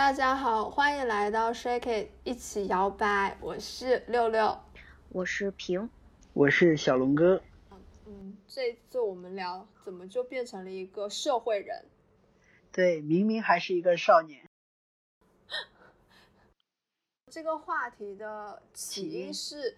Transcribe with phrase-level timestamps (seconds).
[0.00, 4.58] 大家好，欢迎来到 Shake It 一起摇摆，我是六六，
[5.10, 5.90] 我是平，
[6.32, 7.42] 我是小龙哥。
[8.06, 11.84] 嗯，这次我们聊怎么就变成了一个社会人？
[12.72, 14.42] 对，明明还是一个少年。
[17.30, 19.76] 这个话题的起因是，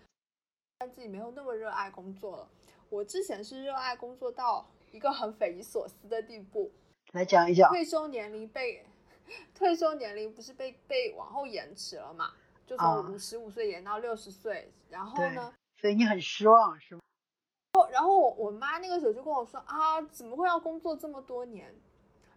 [0.94, 2.48] 自己没有那么热爱工作了。
[2.90, 6.70] 我之前是热爱工作到一个很匪夷所思的地步。
[7.10, 8.86] 来讲一讲，退休年龄被。
[9.54, 12.32] 退休年龄不是被被往后延迟了嘛？
[12.66, 15.52] 就从五十五岁延到六十岁，然后呢？
[15.76, 17.00] 所以你很失望是吗？
[17.90, 21.74] 然后我我妈那个时候就跟我说啊，怎么会要工作这么多年？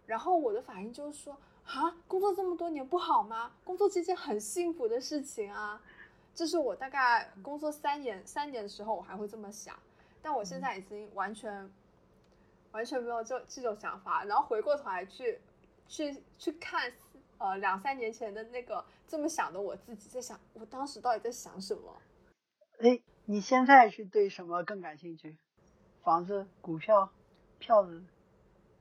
[0.04, 3.52] 然后我的反应就是说啊，工作这么多年不好吗？
[3.64, 5.80] 工作是一件很幸福的事情啊。
[6.34, 9.78] 这是我大概工作三年三年的时候，我还会这么想，
[10.20, 11.70] 但我现在已经完全
[12.72, 14.24] 完全没有这这种想法。
[14.24, 15.40] 然后回过头来去。
[15.88, 16.92] 去去看，
[17.38, 22.00] 呃，两三年前的那个这么想的我自己，在想我当时到底在想什么？
[22.78, 25.36] 哎，你现在是对什么更感兴趣？
[26.02, 27.10] 房子、股票、
[27.58, 28.04] 票子？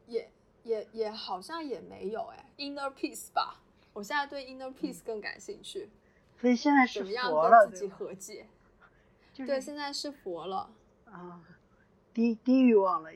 [0.08, 0.30] 也
[0.64, 3.62] 也也好像也没有哎，inner peace 吧。
[3.94, 5.90] 我现在对 inner peace 更感兴趣。
[6.38, 8.48] 所以现在是佛了，跟自己和解。
[9.36, 10.70] 对，现在是佛了。
[11.06, 11.42] 啊，
[12.14, 13.10] 低低欲望了。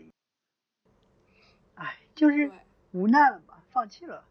[1.75, 2.51] 哎，就是
[2.91, 3.48] 无奈了嘛。
[3.71, 4.23] 放弃了，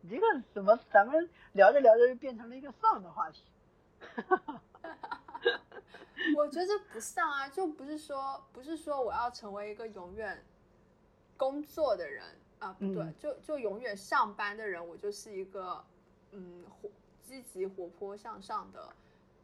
[0.00, 3.44] 你这个怎么咱们聊着聊着就变成了一个丧的话题？
[6.36, 10.42] 我觉得不丧啊，就不是说不是说我要成为一个永远
[11.36, 12.24] 工作的人
[12.58, 15.84] 啊，不对，就就永远上班的人，我就是一个
[16.32, 16.88] 嗯活
[17.22, 18.92] 积极活泼向上的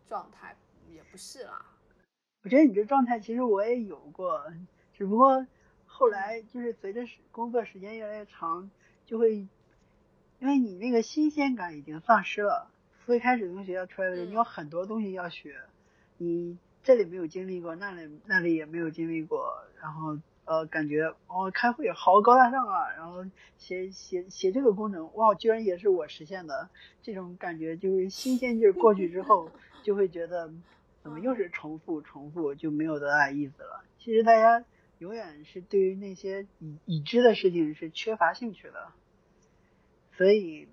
[0.08, 0.56] 状态，
[0.90, 1.64] 也不是啦。
[2.42, 4.42] 我觉得你这状态其实我也有过，
[4.92, 5.46] 只不过
[5.84, 8.70] 后来就是随着工作时间越来越长。
[9.06, 9.36] 就会，
[10.40, 12.68] 因为你那个新鲜感已经丧失了。
[13.06, 15.54] 最开始从学校出来的人，你有很多东西要学，
[16.18, 23.25] 你这里没有经历过，那里那里也没有经历过，然后呃，感觉哦，开会好高大上啊，然后
[23.56, 26.69] 写写写这个功能，哇，居然也是我实现的，
[27.00, 29.48] 这种感觉就是新鲜劲儿过去之后，
[29.84, 30.52] 就会觉得
[31.04, 33.84] 怎么又是重复重复，就没有多大意思了。
[34.00, 34.64] 其实大家。
[34.98, 38.92] 永远是对于那些已已知的事情是缺乏兴趣的，
[40.16, 40.68] 所以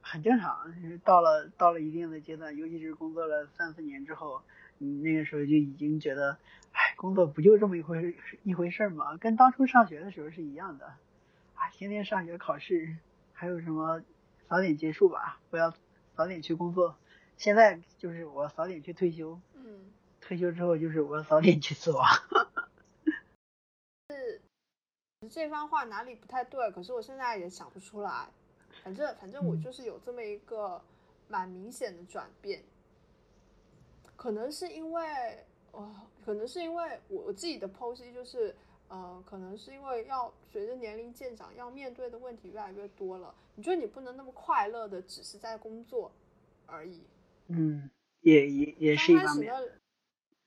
[0.00, 0.72] 很正常。
[0.80, 4.42] 就是到了到了一定的阶段，尤其是工作了三四年之后，
[4.78, 6.38] 你那个时候就已经觉得，
[6.70, 9.16] 哎，工作不就这么一回一回事吗？
[9.16, 10.86] 跟当初上学的时候是一样的，
[11.54, 12.96] 啊，天天上学考试，
[13.32, 14.02] 还有什么
[14.48, 15.74] 早点结束吧，不要
[16.14, 16.96] 早点去工作。
[17.36, 19.90] 现在就是我早点去退休，嗯，
[20.20, 22.06] 退休之后就是我早点去死亡。
[25.28, 26.70] 这番话哪里不太对？
[26.70, 28.28] 可是我现在也想不出来。
[28.84, 30.80] 反正反正我就是有这么一个
[31.28, 32.62] 蛮明显的转变。
[34.14, 35.94] 可能是因为，哦，
[36.24, 38.54] 可能是因为我我自己的剖析就是，
[38.88, 43.34] 呃，可能是因为要随着年龄渐长，要面对的问题越来越多了。
[43.54, 46.12] 你觉得你不能那么快乐的只是在工作
[46.66, 47.02] 而已？
[47.48, 49.52] 嗯，也也也是一方面。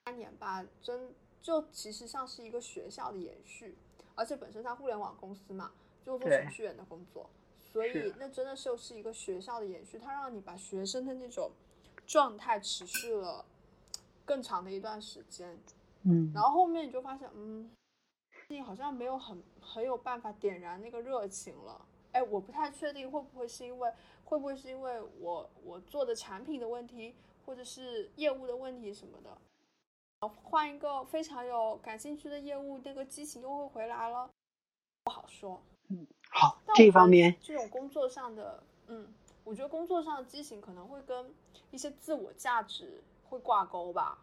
[0.06, 3.76] 三年吧，真就其实像是一个学校的延续。
[4.20, 5.72] 而且本身它互联网公司嘛，
[6.04, 7.30] 就做程序员的工作，
[7.72, 11.50] 所以那真的就是一个学校的延续，它让你把学生的那种
[12.06, 13.46] 状态持续了
[14.26, 15.58] 更长的一段时间。
[16.04, 17.72] 嗯，然后后面你就发现，嗯，
[18.50, 21.86] 你好像没有很很有办法点燃那个热情了。
[22.12, 23.90] 哎，我不太确定会不会是因为
[24.26, 27.16] 会不会是因为我我做的产品的问题，
[27.46, 29.38] 或者是业务的问题什么的。
[30.28, 34.30] 换一个非常有感兴趣的业务，那个激情又会回来了，
[35.04, 35.62] 不好说。
[35.88, 39.08] 嗯，好，这方面这种工作上的，嗯，
[39.44, 41.34] 我觉得工作上的激情可能会跟
[41.72, 44.20] 一些自我价值会挂钩吧。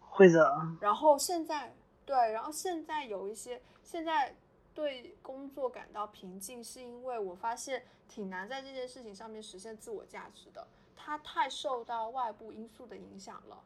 [0.00, 0.60] 会的。
[0.80, 4.36] 然后现在，对，然后现在有一些，现在
[4.74, 13.62] 对工作感到平静，是因为我发现挺难在这件事情上面实现自我价值的，它太受到外部因素的影响了。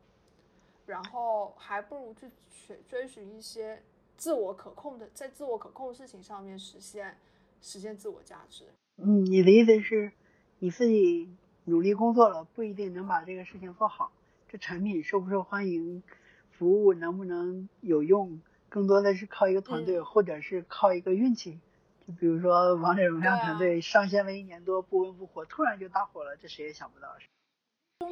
[0.86, 2.30] 然后还不如去
[2.66, 3.82] 追追寻一些
[4.16, 7.16] 自我可控的，在自我可控的事情上面实现
[7.60, 8.66] 实现自我价值。
[8.96, 10.12] 嗯，你的意思是，
[10.58, 11.28] 你自己
[11.64, 14.12] 努力工作了，不一定能把这个事情做好。
[14.48, 16.02] 这产品受不受欢迎，
[16.50, 21.58] 服务能不能有用，更多的是靠一个团队，或者是靠一个运气。
[22.06, 27.08] 就比如说王者荣耀团队上线了一年多不温不火，突然就大火了，这谁也想不到。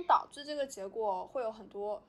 [0.04, 2.02] 导致这个结果会有很多，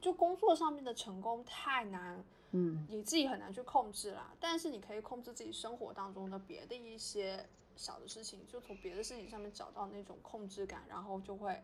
[0.00, 4.32] 就工作上面的成功太难，嗯，你自己很难去控制啦。
[4.40, 7.44] 但是你可以控制自己生活当中的别的一些
[7.76, 11.62] 小的事情，就从别的事情上面找到那种控制感，然后就会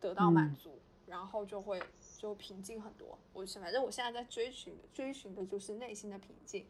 [0.00, 1.80] 得到满足，然后就会
[2.18, 3.18] 就平静很多。
[3.32, 6.66] 我是反正我现在在追寻的，追寻的就是内心的平静。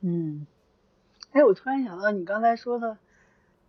[0.00, 0.46] 嗯，
[1.32, 2.98] 哎，我突然想到你刚才说的，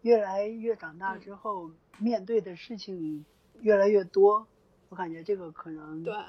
[0.01, 3.25] 越来越长大之后，面对的事情
[3.62, 4.48] 越来越多，
[4.89, 6.25] 我感觉这个可能对啊，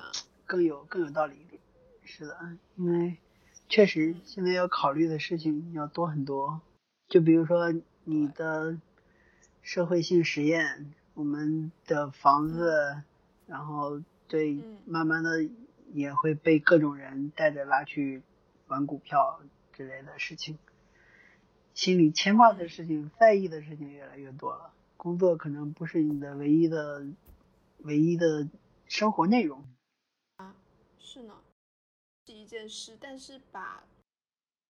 [0.46, 1.60] 更有更有道理一点。
[2.04, 3.16] 是的，因为
[3.68, 6.60] 确实现在要考虑的事情要多很多。
[7.08, 7.72] 就比如说
[8.04, 8.78] 你的
[9.62, 13.02] 社会性实验，我们的房子，
[13.46, 15.48] 然后对，慢慢的
[15.92, 18.22] 也会被各种人带着拉去
[18.66, 19.40] 玩股票
[19.72, 20.58] 之类的事情，
[21.74, 24.72] 心里牵挂的事情、在意的事情越来越多了。
[24.98, 27.06] 工作可能不是你的唯一的、
[27.78, 28.46] 唯一的
[28.86, 29.64] 生活内容。
[30.36, 30.54] 啊，
[30.98, 31.40] 是呢。
[32.26, 33.82] 是一件事，但是把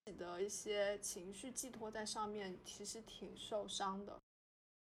[0.05, 4.17] 自己的一些情绪寄托在上面，其实挺受伤的。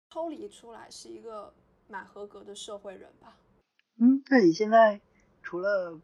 [0.10, 1.54] 抽离出来是一个
[1.88, 3.38] 蛮合格的社会人吧。
[3.98, 5.00] 嗯，那你现在
[5.42, 6.02] 除了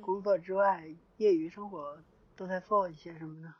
[0.00, 2.00] 工作之外，业余生活
[2.36, 3.54] 都在做一些什么呢？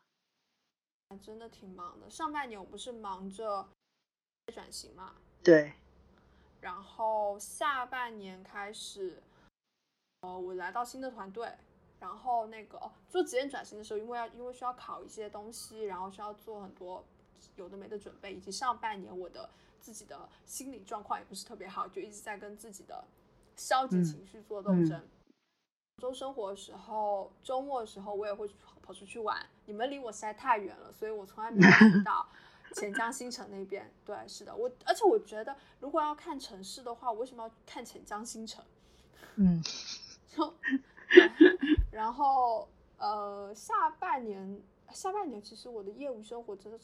[1.21, 2.09] 真的挺忙的。
[2.09, 3.69] 上半年我不是忙着
[4.53, 5.15] 转型嘛？
[5.43, 5.75] 对。
[6.61, 9.23] 然后下半年开始，
[10.23, 11.53] 呃，我来到新的团队。
[12.01, 17.05] 然后那个做职业转型的时候，因为要因为需要考一些东西，然后需要做很多
[17.55, 19.49] 有的没的准备，以及上半年我的
[19.81, 23.05] 自己的心理状况也不是特别好，就一直在跟自己的
[23.55, 25.01] 消极情绪做斗争。
[26.01, 28.49] 周生活的时候，周末的时候我也会
[28.83, 29.49] 跑出去玩。
[29.67, 32.27] 你们离我实在太远了，所以我从来没有去到
[32.75, 33.91] 钱江新城那边。
[34.05, 38.65] 对，是的，我而且我觉得如果要看城市的话，我为什么要看钱江新城？
[39.37, 39.63] 嗯，
[40.29, 40.55] 就。
[41.91, 42.67] 然后，
[42.97, 46.79] 呃，下半年，下半年其实我的业务生活真的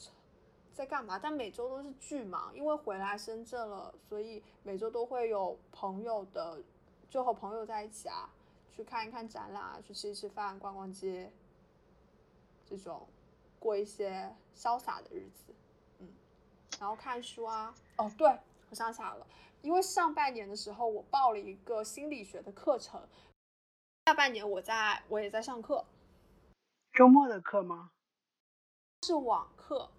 [0.71, 1.17] 在干嘛？
[1.17, 6.61] 但每周都是巨忙，因为回来深圳了，所以每周都会有朋友的，
[7.09, 8.29] 就和朋友在一起啊，
[8.71, 11.31] 去看一看展览啊，去吃一吃饭，逛逛街，
[12.65, 13.07] 这种
[13.57, 15.58] 过一些潇洒的日子，嗯，
[16.79, 17.75] 然后看书啊。
[17.97, 18.27] 哦，对，
[18.69, 19.27] 我想起来了，
[19.61, 23.01] 因为上半年的时候我报了一个心理学的课程。
[24.05, 25.85] 下半年我在我也在上课，
[26.93, 27.91] 周末的课吗？
[29.03, 29.89] 是网课，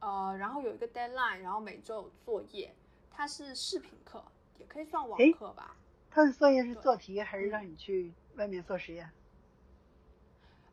[0.00, 2.74] 呃，然后有一个 deadline，然后每周有作业，
[3.10, 4.22] 它是视频课，
[4.58, 5.76] 也可以算网课吧。
[6.10, 9.10] 他的作业是做题还是让你去外面做实验？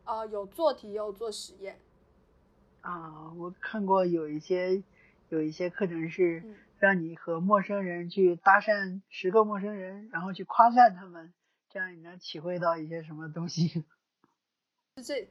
[0.03, 1.79] 呃，有做题也有做实验。
[2.81, 4.83] 啊，我看过有一些
[5.31, 6.43] 有一些课程是
[6.77, 11.33] 让你和陌生人去搭讪十个陌生人，然后去夸赞他们。
[11.69, 13.85] 这样你能体会到一些什么东西？
[14.97, 15.29] 是这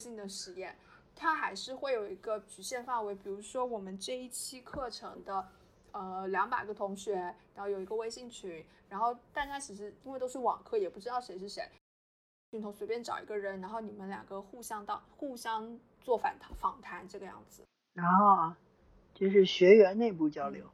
[0.00, 0.76] 性的实验，
[1.16, 3.14] 它还是会有一个局限范围。
[3.14, 5.48] 比如说，我们这一期课程的
[5.92, 7.14] 呃两百个同学，
[7.54, 11.66] 然后有一个微信群，然后大家其实因为都是网课，也不知道谁是谁，
[12.50, 17.64] 群头随便找一个人，然后你们两个互相当互相做反谈访谈这个样子。
[17.94, 18.54] 然后
[19.14, 20.70] 就是学员内部交流，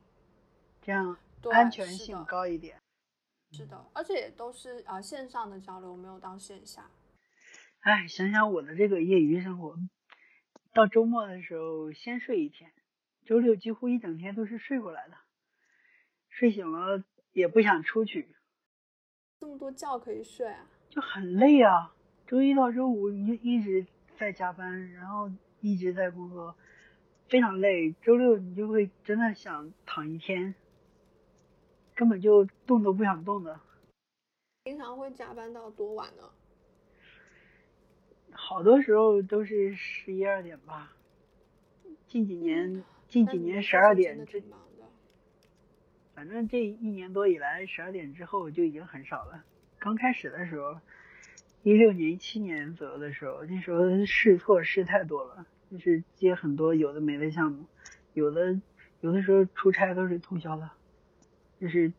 [0.82, 1.16] 这样
[1.52, 2.78] 安全性高一点。
[3.52, 6.90] 是的，而且也都是啊线上的交流，没有到线下。
[7.80, 9.76] 哎，想想我的这个业余生活，
[10.72, 12.72] 到周末的时候先睡一天，
[13.24, 15.14] 周六几乎一整天都是睡过来的，
[16.28, 18.34] 睡醒了也不想出去。
[19.38, 20.66] 这么多觉可以睡啊？
[20.88, 21.94] 就很累啊，
[22.26, 23.86] 周一到周五你就一直
[24.18, 25.30] 在加班，然后
[25.60, 26.54] 一直在工作，
[27.30, 27.94] 非常累。
[28.02, 30.54] 周六你就会真的想躺一天。
[31.94, 33.60] 根本就动都不想动的。
[34.64, 36.24] 经常会加班到多晚呢？
[38.32, 40.96] 好多时候都是十一二点吧。
[42.06, 44.42] 近几年，近几年十二点这，
[46.14, 49.44] 反正这一年多以来，十二点之后就已经很少了。
[49.78, 50.80] 刚开始的时候，
[51.62, 57.66] 一六年、一七年左右的时候，那时候试错试太多了，就是接很多有的没的项目，
[58.12, 58.60] 有的
[59.00, 60.70] 有的时候出差都是通宵的。
[61.60, 61.92] 就是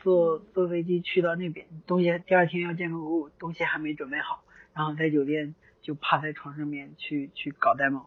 [0.00, 8.06] 坐坐飞机去到那边，东西第二天要见客户，东西还没准备好，然后在酒店就趴在床上面去去搞 demo，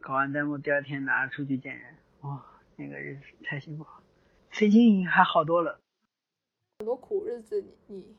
[0.00, 2.42] 搞完 demo 第二天拿出去见人，哇，
[2.76, 4.02] 那个日子太辛苦了。
[4.50, 5.78] 最近还好多了，
[6.78, 8.16] 很多苦日子你你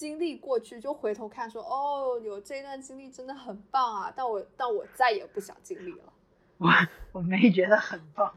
[0.00, 6.10] 经历过去就回头看说，哦，有这段经历真的很棒啊，但我但我再也不想经历了。
[6.56, 6.68] 我
[7.12, 8.34] 我没觉得很棒，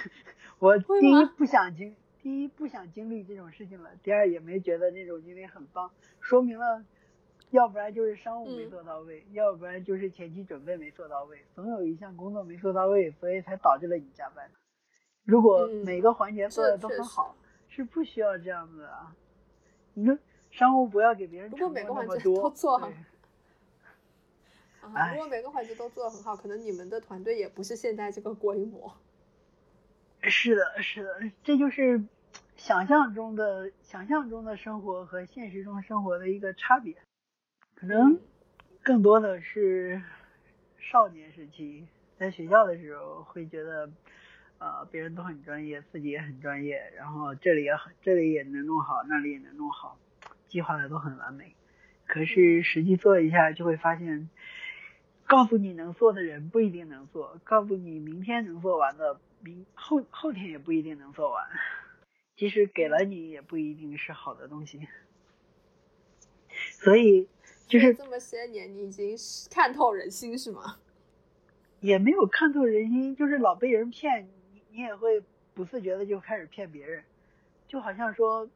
[0.60, 1.96] 我第一不想经。
[2.20, 6.84] 第一不想经历这种事情了，第二也没觉得那种经历很棒，说明了，
[7.52, 14.50] 要不然就是商务没做到位，要不然就是前期准备没做到位，总有一项工作没做到位，所以才导致了你加班。
[15.24, 17.34] 如果嗯每个环节做的都很好，
[17.66, 19.16] 是不需要这样子的啊。
[19.94, 20.18] 你说
[20.58, 22.88] 商务不要给别人如果每个环节都做好
[24.82, 28.92] 啊，哎如果每个环节都做得很好，可能你们的团队也不是现在这个规模。
[30.22, 32.02] 是的，是的，这就是
[32.56, 36.96] 想象中的想象中的生活和现实中生活的一个差别。
[37.76, 38.20] 可能嗯
[38.82, 40.02] 更多的是
[40.80, 41.86] 少年时期
[42.18, 43.88] 在学校的时候会觉得，
[44.58, 49.96] 呃，别人都很专业，自己也很专业，然后这里也很这里也能弄好，那里也能弄好，
[50.48, 51.54] 计划的都很完美。
[52.06, 54.30] 可是实际做一下就会发现，
[55.26, 61.44] 告诉你能做的人不一定能做，告诉你明天能做完的，明后后天也不一定能做完。
[62.34, 64.88] 即使给了你，也不一定是好的东西。
[66.70, 67.28] 所以
[67.66, 70.78] 就是这么些年，你已经是看透人心是吗？
[71.80, 77.04] 也没有看透人心，就是老被人骗，你你也会不自觉的就开始骗别人，
[77.66, 78.48] 就好像说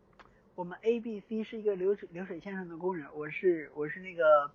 [0.54, 4.50] 我们 A、B、C 是一个流水流水线上的工人，我是我是那个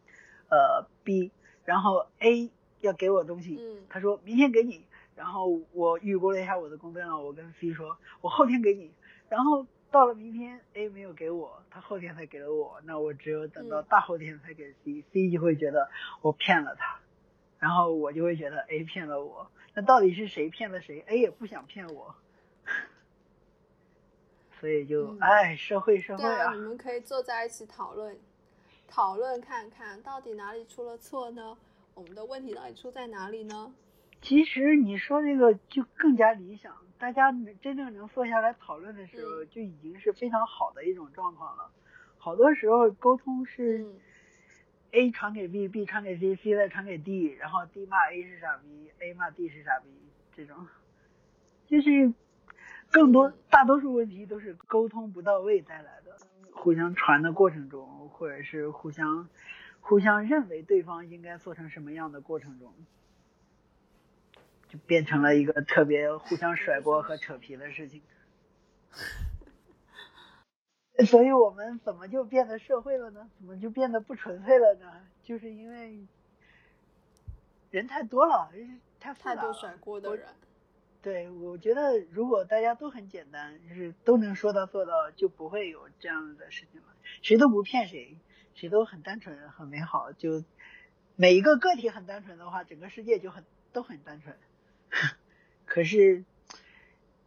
[0.49, 1.31] 呃 B，
[1.65, 2.51] 然后 A
[2.81, 4.85] 要给我东西，嗯他说明天给你，
[5.15, 8.91] 然后我预估了一下我的工作量，我跟 C 说我后天给你，
[9.29, 15.89] 然后到了明天 A 没有给我，他后天才给了我，那我只有等到嗯大后天才给 C，C 就会觉得
[16.21, 16.99] 我骗了他。
[17.59, 22.13] 然后我就会觉得 A 骗了我，那到底是谁骗了谁？A 也不想骗我，
[24.59, 28.17] 所以就嗯哎，社会社会对啊，啊你，们可以坐在一起讨论，
[28.87, 31.57] 讨论看看到底哪里出了错呢？
[31.93, 33.73] 我们的问题到底出在哪里呢？
[34.21, 41.69] 其实你说这个就更加理想，大家能真正能坐下来讨论的时候，嗯就已经是非常好的一种状况了。
[42.17, 43.99] 好多时候沟通是嗯
[44.91, 49.89] A 传给 B，B 传给 C，C 再传给 D，然后 D 骂 A 是傻逼，A 骂 D 是傻逼，
[50.35, 50.67] 这种
[51.67, 52.11] 就是
[52.97, 56.17] 更多嗯大多数问题都是沟通不到位带来的。
[56.51, 59.29] 互相传的过程中，或者是互相
[59.79, 62.73] 互相认为对方应该做成什么样的过程中，
[64.67, 68.01] 就变成了一个特别互相甩锅和扯皮的事情。
[71.05, 73.29] 所以我们怎么就变得社会了呢？
[73.37, 74.91] 怎么就变得不纯粹了呢？
[75.21, 76.07] 就是因为
[77.69, 79.35] 人太多了，人太复杂了。
[79.35, 80.25] 太多甩锅的人，
[81.07, 86.87] 对，我觉得如果大家都很简单，就是都能说到做到，就不会有这样的事情了。
[87.21, 88.17] 谁都不骗谁，
[88.55, 90.11] 谁都很单纯、很美好。
[90.11, 90.43] 就
[91.15, 94.35] 每一个个体很单纯的话，整个世界就很都很单纯。
[95.65, 96.25] 可是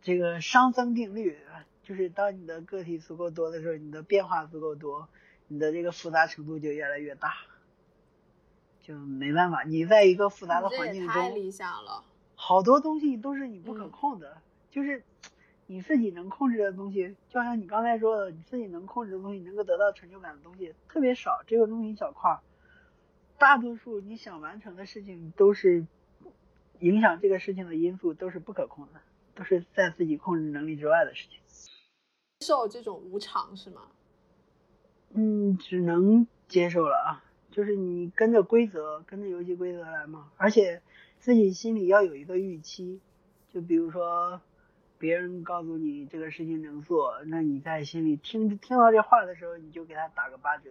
[0.02, 5.08] 这个熵增定律啊，就是当你的个体足够多的时候，你的变化足够多，
[5.48, 7.32] 你的这个复杂程度就越来越大。
[8.82, 12.04] 就没办法，你在一个复杂的环境中，太理想了。
[12.42, 14.38] 好多东西都是你不可嗯控的，
[14.70, 15.04] 就是
[15.66, 22.40] 你自己能控制的东西，就像你刚才说的，你自己能控制的东西，能够得到成就感的东西特别少，只有那么一小块儿。
[23.36, 25.86] 大多数你想完成的事情都是
[26.78, 29.00] 影响这个事情的因素都是不可控的，
[29.34, 31.38] 都是在自己控制能力之外的事情。
[32.38, 33.82] 接受这种无常是吗？
[35.12, 40.80] 嗯，只能接受了啊，就是你跟着规则，跟着游戏规则来嘛，而且
[41.20, 42.98] 自己心里要有一个预期，
[43.50, 44.40] 就比如说
[44.98, 50.70] 别人告诉你这个事情能做，那你在心里听听到这话的时候，你就给他打个八折，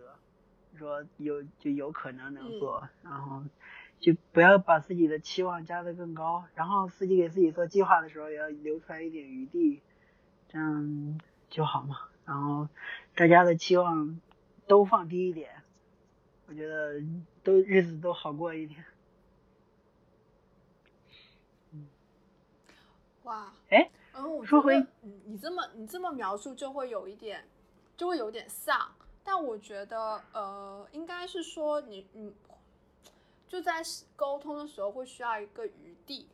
[0.76, 3.44] 说有就有可能能做，然后
[4.00, 9.82] 就不要把自己的期望加得更高，然后自己给自己做计划的时候也要留出来一点余地，
[10.48, 11.20] 这样
[11.52, 11.96] 就好嘛。
[12.26, 12.68] 然后
[13.16, 14.20] 大家的期望
[14.68, 15.52] 都放低一点，
[16.48, 17.04] 我觉得
[17.44, 18.84] 都日子都好过一点。
[23.30, 27.48] 哇，哎，嗯，我说回觉得，嗯，你这么你这么描述就会有一点，
[27.96, 28.92] 就会有点丧。
[29.24, 32.34] 但我觉得，呃，应该是说你你
[33.48, 33.84] 就在
[34.16, 36.28] 沟通的时候会需要一个余地，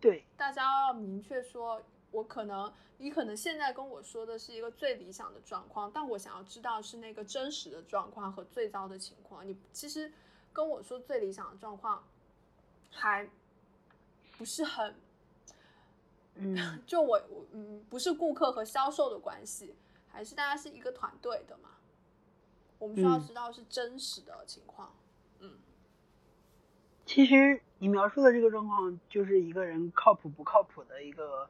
[0.00, 9.46] 对，大家要明确说，我可能你可能现在跟我说的是一个最理想的状况，但我想要知道是那个真实的状况和最糟的情况。
[9.46, 10.10] 你其实
[10.50, 12.02] 跟我说最理想的状况，
[12.90, 13.28] 还
[14.38, 14.94] 不是很。
[16.38, 19.74] 嗯， 就我我嗯，不是顾客和销售的关系，
[20.08, 21.70] 还是大家是一个团队的嘛？
[22.78, 24.94] 我们需要嗯知道是真实的情况。
[25.40, 25.52] 嗯
[27.06, 31.48] 其实你描述的这个状况就是一个人靠谱不靠谱的一个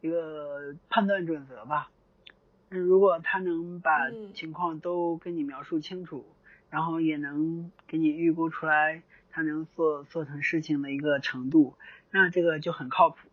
[0.00, 1.90] 一个判断准则吧。
[2.70, 6.24] 嗯，如果他能把嗯情况都跟你描述清楚，
[6.70, 11.74] 然后也能给你预估出来他能做做成事情的一个程度，
[12.12, 13.25] 那这个就很靠谱。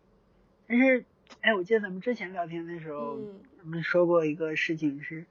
[0.74, 1.04] 但是，
[1.40, 5.24] 哎，我记得咱们之前聊天的时候，嗯咱们说过一个事情是，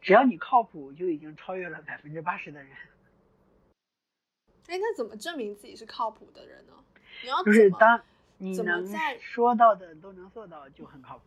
[0.00, 2.70] 只要你靠谱，就已经超越了百分之八十的人。
[4.68, 6.72] 哎，那怎么证明自己是靠谱的人呢？
[7.22, 8.02] 你要就是当
[8.38, 11.24] 你能在说到的都能做到，就很靠谱。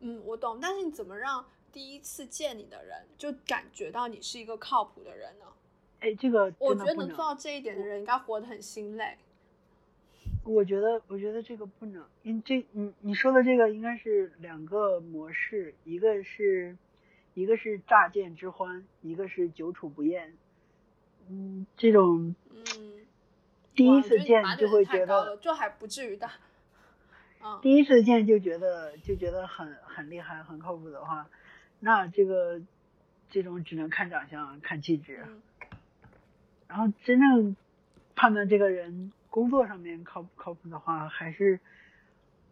[0.00, 5.44] 嗯，我懂，但是你怎么让第一次见你的人就感觉到你是一个靠谱的人呢？
[6.00, 9.18] 哎，这个我觉得能做到这一点的人，应该活得很心累。
[10.44, 16.76] 我觉得，我觉得这个不能，因这你你说的这个应该是两个模式，一个是，
[17.34, 20.34] 一个是乍见之欢，一个是久处不厌。
[21.28, 22.64] 嗯，这种嗯，
[23.74, 26.28] 第一次见就会觉得，太高了，就还不至于的。
[27.42, 31.28] 嗯，第一次见就觉得就觉得很很厉害、很靠谱的话，
[31.78, 32.60] 那这个
[33.30, 35.42] 这种只能看长相、看气质，嗯
[36.66, 37.56] 然后真正
[38.14, 41.60] 判断这个人工作上面靠不靠谱的话，还是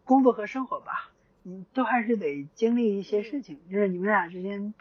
[0.05, 1.11] 工作和生活吧，
[1.43, 4.73] 你都还是得经历一些事情，就是你们俩之间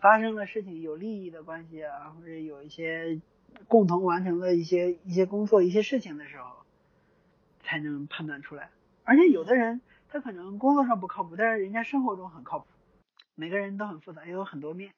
[0.00, 3.20] 发生了事情，有利益的关系啊，或者有一些
[3.68, 6.56] 共同完成的一些一些工作、一些事情的时候，
[7.62, 8.70] 才能判断出来。
[9.04, 12.66] 而且有的人他可能工作上不靠谱，但是人家生活中很靠谱。
[13.34, 14.90] 每个人都很复杂，也有很多面。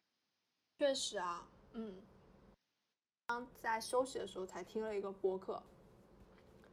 [0.79, 1.95] 确实啊，嗯。
[3.27, 5.63] 刚在休息的时候才听了一个播客，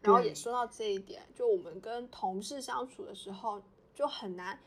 [0.05, 3.61] 然后也说到这一点，就我们跟同事相处的时候
[3.93, 4.59] 就很难，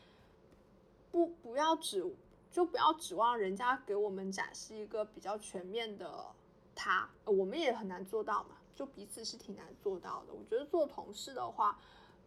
[1.11, 2.05] 不不要指
[2.51, 6.27] 就不要指望人家给我们展示一个比较全面的
[6.75, 10.33] 他，呃我们也很难做到嘛，就彼此是挺难做到的。
[10.33, 11.79] 我觉得做同事的话，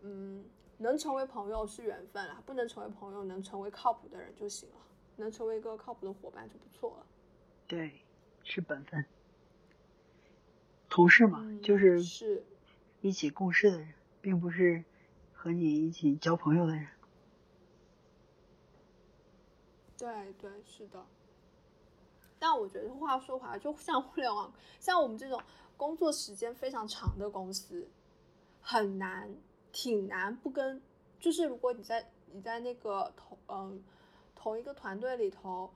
[0.02, 0.46] 嗯，
[0.78, 4.76] 能成为朋友是缘分啊，不能成为朋友，能成为靠谱的人就行了，
[5.18, 7.06] 能成为一个靠谱的伙伴就不错了。
[7.68, 8.02] 对，
[8.44, 9.04] 是本分。
[10.90, 12.44] 同事嘛，嗯就是是，
[13.02, 14.84] 一起共事的人，并不是
[15.34, 16.88] 和你一起交朋友的人。
[19.98, 21.06] 对对是的。
[22.40, 25.40] 但我觉得话说回来，就像互联网，像我们这种
[25.78, 27.88] 工作时间非常长的公司，
[28.62, 29.36] 很难，
[29.72, 30.82] 挺难不跟，
[31.20, 33.84] 就是如果你在你在那个同嗯
[34.36, 35.72] 同一个团队里头，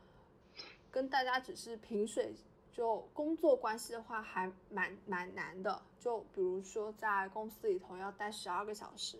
[0.90, 2.34] 跟大家只是萍水
[2.76, 5.82] 就工作关系的话，还蛮蛮难的。
[5.98, 9.18] 就比如说在公司里头要待十二个小时，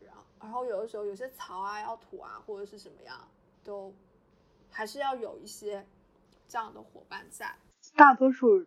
[0.00, 3.28] 然后然后有的时候有些槽啊要吐啊或者是什么样，
[3.62, 3.92] 都
[4.70, 5.84] 还是要有一些
[6.48, 7.54] 这样的伙伴在。
[7.94, 8.64] 大多数，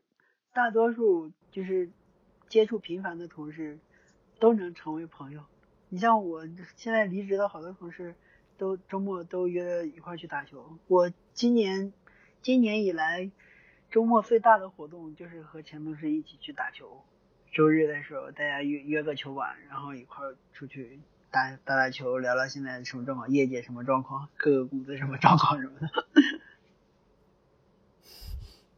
[0.53, 1.89] 大多数就是
[2.47, 3.79] 接触频繁的同事，
[4.39, 5.43] 都能成为朋友。
[5.89, 8.13] 你像我现在离职的好多同事，
[8.55, 10.77] 都周末都约一块去打球。
[10.87, 11.91] 我今年
[12.43, 13.31] 今年以来，
[13.89, 17.03] 周末最大的活动就是和前同事一起去打球。
[17.51, 20.99] 周日的时候，大家约约个球馆，然后一块儿出去
[21.31, 25.87] 打打打球，聊聊现在什么状况，业界什么状况，各个公司什么状况什么的。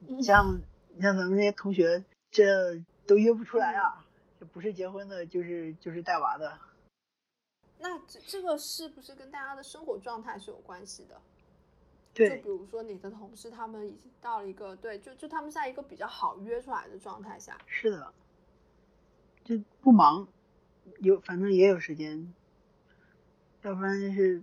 [0.10, 0.62] 嗯像
[0.96, 4.06] 你像咱们这些同学，这都约不出来啊！
[4.40, 6.60] 这不是结婚的，就是就是带娃的。
[7.80, 11.20] 那这这个是不是跟大家的生活状态是有关系的？
[12.26, 18.14] 就比如说你的同事，他们已经到了一个对，就就他们在一个比较好约出来的状态下，是的，
[19.44, 20.28] 就不忙，
[21.00, 22.34] 有反正也有时间，
[23.62, 24.42] 要不然就是，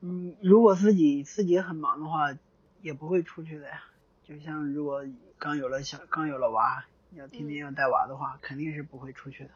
[0.00, 2.36] 嗯，如果自己自己很忙的话，
[2.82, 3.84] 也不会出去的呀。
[4.24, 5.04] 就像如果
[5.38, 9.50] 刚有了小刚有了娃，要天天要带娃的话，肯定是不会出去的，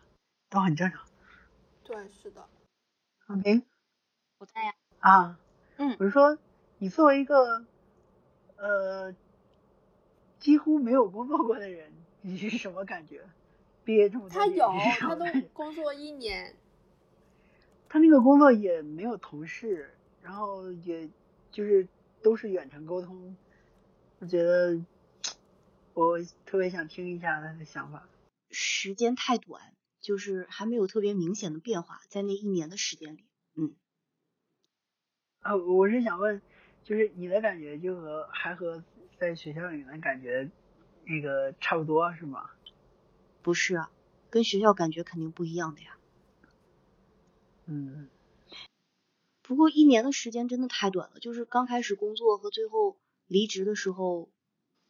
[0.48, 1.04] 都很正常。
[1.82, 2.48] 对，是的，
[3.26, 3.64] 阿平
[4.38, 4.74] 我在呀。
[5.00, 5.38] 啊，
[5.76, 5.96] 嗯。
[5.98, 6.38] 我是说，
[6.80, 7.66] 你作为一个
[8.56, 9.14] 呃
[10.38, 13.28] 几乎没有工作过的人，你是什么感觉？
[13.84, 14.66] 毕业这么多，他有
[14.98, 16.56] 他都 工作一年，
[17.86, 21.10] 他那个工作也没有同事，然后也
[21.52, 21.86] 就是
[22.22, 23.36] 都是远程沟通，
[24.20, 24.80] 我觉得
[25.92, 28.08] 我特别想听一下他的想法。
[28.48, 29.60] 时间太短，
[30.00, 33.74] 就是还没有特别明显的变化，在那一年的时间里，嗯，
[35.40, 36.40] 啊，我是想问，
[36.84, 38.82] 就是你的感觉就和还和
[39.18, 40.50] 在学校里面的感觉
[41.04, 42.50] 那个差不多是吗？
[43.42, 43.90] 不是啊，
[44.28, 45.96] 跟学校感觉肯定不一样的呀。
[47.66, 48.08] 嗯，
[49.42, 52.96] 不过一年的时间真的太短了，就是刚开始工作和最后
[53.28, 54.28] 离职的时候，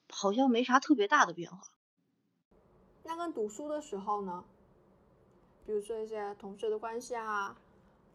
[0.09, 1.61] 好像没啥特别大的变化。
[3.05, 4.45] 那跟读书的时候呢？
[5.67, 7.57] 比如说一些同学的关系啊，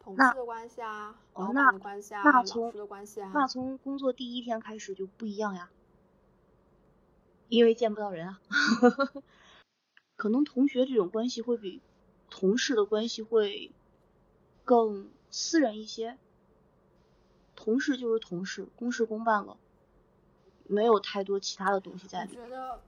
[0.06, 5.68] 同事的关系啊，哦老板那的关系啊，那老从师的关系啊，那从工作第一天开始就不一样呀，
[7.48, 8.40] 因为见不到人啊。
[10.14, 11.82] 可能同学这种关系会比
[12.30, 13.72] 同事的关系会
[14.64, 16.18] 更私人一些。
[17.56, 19.56] 同事就是同事，公事公办了，
[20.68, 22.36] 没有太多其他的东西在里。
[22.38, 22.80] 我觉得，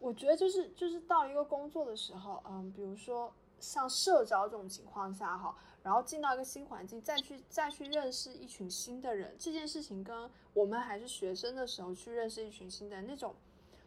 [0.00, 13.34] 我觉得就是就是到一个工作的时候，嗯，比如说像社交这种情况下哈，然后进到一个新环境，再去再去认识一群新的人，这件事情跟我们还是学生的时候去认识一群新的人那种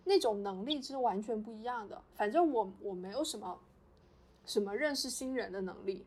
[0.04, 2.02] 那种能力是完全不一样的。
[2.16, 3.60] 反正我我没有什么
[4.46, 6.06] 什么认识新人的能力。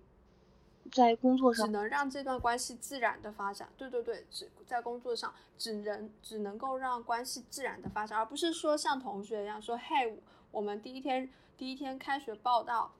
[0.92, 12.92] 在工作上只能让这段关系自然的发展，对对对，只在工作上只能只能够让关系自然的发展，而不是说像同学一样说，嘿，我们第一天第一天开学报道，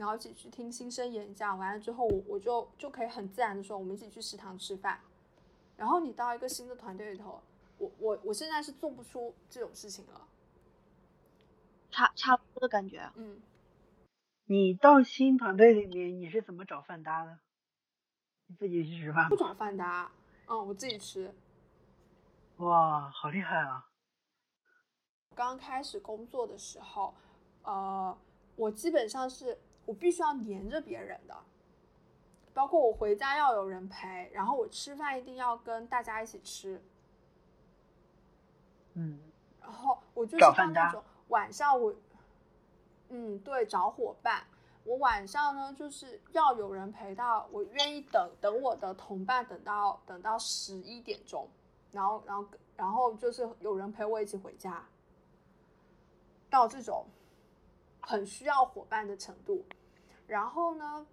[0.00, 4.98] 然后一起去听新生演讲，完了之后我我就就可以很自然的说，我们一起去食堂吃饭，
[5.76, 7.42] 然后你到一个新的团队里头，
[7.76, 10.26] 我我我现在是做不出这种事情了，
[11.90, 13.42] 差差不多的感觉，嗯。
[14.46, 17.38] 你到新团队里面，你是怎么找饭搭的？
[18.46, 19.28] 你自己去吃饭？
[19.28, 20.10] 不找饭搭，
[20.46, 21.34] 嗯，我自己吃。
[22.56, 23.86] 哇，好厉害啊！
[25.36, 27.14] 刚开始工作的时候，
[27.64, 28.18] 呃，
[28.56, 31.36] 我基本上是我必须要黏着别人的，
[32.52, 36.82] 包括我回家要有人陪，然后我吃饭一定要跟大家一起吃。
[38.94, 39.20] 嗯。
[39.60, 41.94] 然后我就是那种晚上我。
[43.12, 44.44] 嗯，对，找伙伴。
[44.84, 51.48] 我晚上呢，就是要有人陪到，我愿意等等我的同伴，等到等到十一点钟，
[51.90, 54.86] 然后然后然后就是有人陪我一起回家，
[56.48, 57.04] 到这种
[58.00, 59.64] 很需要伙伴的程度。
[60.26, 61.06] 然后呢，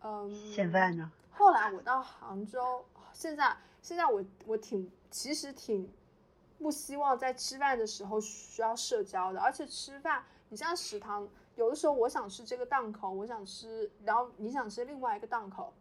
[0.00, 1.10] 嗯，现在呢？
[1.30, 5.90] 后来我到杭州，现在现在我我挺其实挺
[6.58, 11.28] 不希望在吃饭的时候需要社交的，而且吃饭，你像食堂。
[11.54, 15.74] 有的时候我想吃这个档口，我想吃，然后你想吃另外一个档口，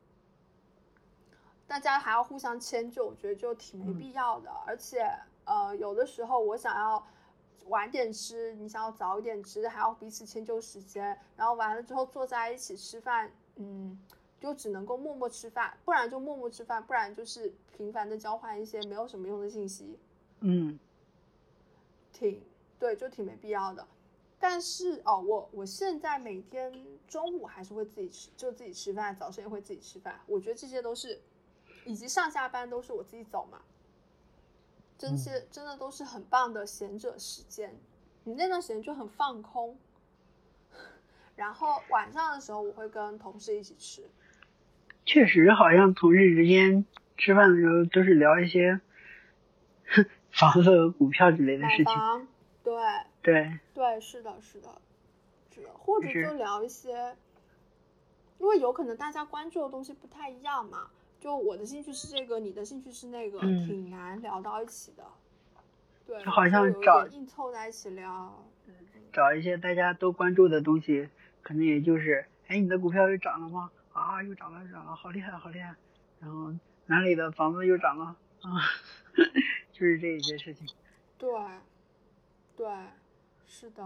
[1.65, 4.51] 大家还要互相迁就，我觉得就挺没必要的。
[4.67, 5.09] 而且，
[5.45, 7.07] 呃，有的时候我想要
[7.67, 11.17] 晚点吃，你想要早一点吃，还要彼此迁就时间。
[11.35, 13.99] 然后完了之后坐在一起吃饭，嗯，
[14.39, 19.97] 就只能够默默吃饭，不然就默默吃饭，不然就是频繁的交换一些没有什么用的信息。
[20.39, 20.77] 嗯，
[22.11, 22.41] 挺
[22.79, 23.87] 对，就挺没必要的。
[24.39, 26.73] 但是哦，我我现在每天
[27.07, 30.19] 中午还是会自己吃，就自己吃饭，早上也会自己吃饭。
[30.25, 31.21] 我觉得这些都是，
[31.85, 33.61] 以及上下班都是我自己走嘛，
[35.01, 37.75] 这些真的都是很棒的闲者时间。
[38.23, 39.75] 你那段时间就很放空，
[41.35, 44.03] 然后晚上的时候我会跟同事一起吃。
[45.03, 46.85] 确实，好像同事之间
[47.17, 48.79] 吃饭的时候都是聊一些
[50.29, 52.27] 房子、股票之类的事情。
[52.63, 52.75] 对。
[53.23, 54.81] 对对，是的，是的，
[55.53, 57.15] 是的，或者就聊一些，
[58.37, 60.91] 因为有可能大家关注的东西不太一样嘛。
[61.21, 65.03] 就我的兴趣是这个，你的兴趣是那个，挺难聊到一起的。
[66.05, 68.43] 对，就好像找硬凑在一起聊，
[69.13, 71.07] 找一些大家都关注的东西，
[71.43, 73.71] 可能也就是，哎，你的股票又涨了吗？
[73.93, 75.75] 啊，又涨了，涨了，好厉害，好厉害。
[76.19, 76.51] 然后
[76.87, 78.59] 哪里的房子又涨了啊？
[79.71, 80.67] 就是这一些事情。
[81.17, 81.29] 对，
[82.57, 82.67] 对。
[83.45, 83.83] 是的，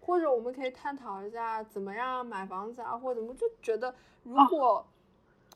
[0.00, 3.94] 或者我们可以探讨一下怎么样买房子啊，或者怎么就觉得
[4.24, 4.84] 如果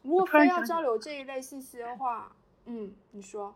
[0.04, 2.30] 如果非要交流这一类信息的话，
[2.66, 3.54] 嗯，你说。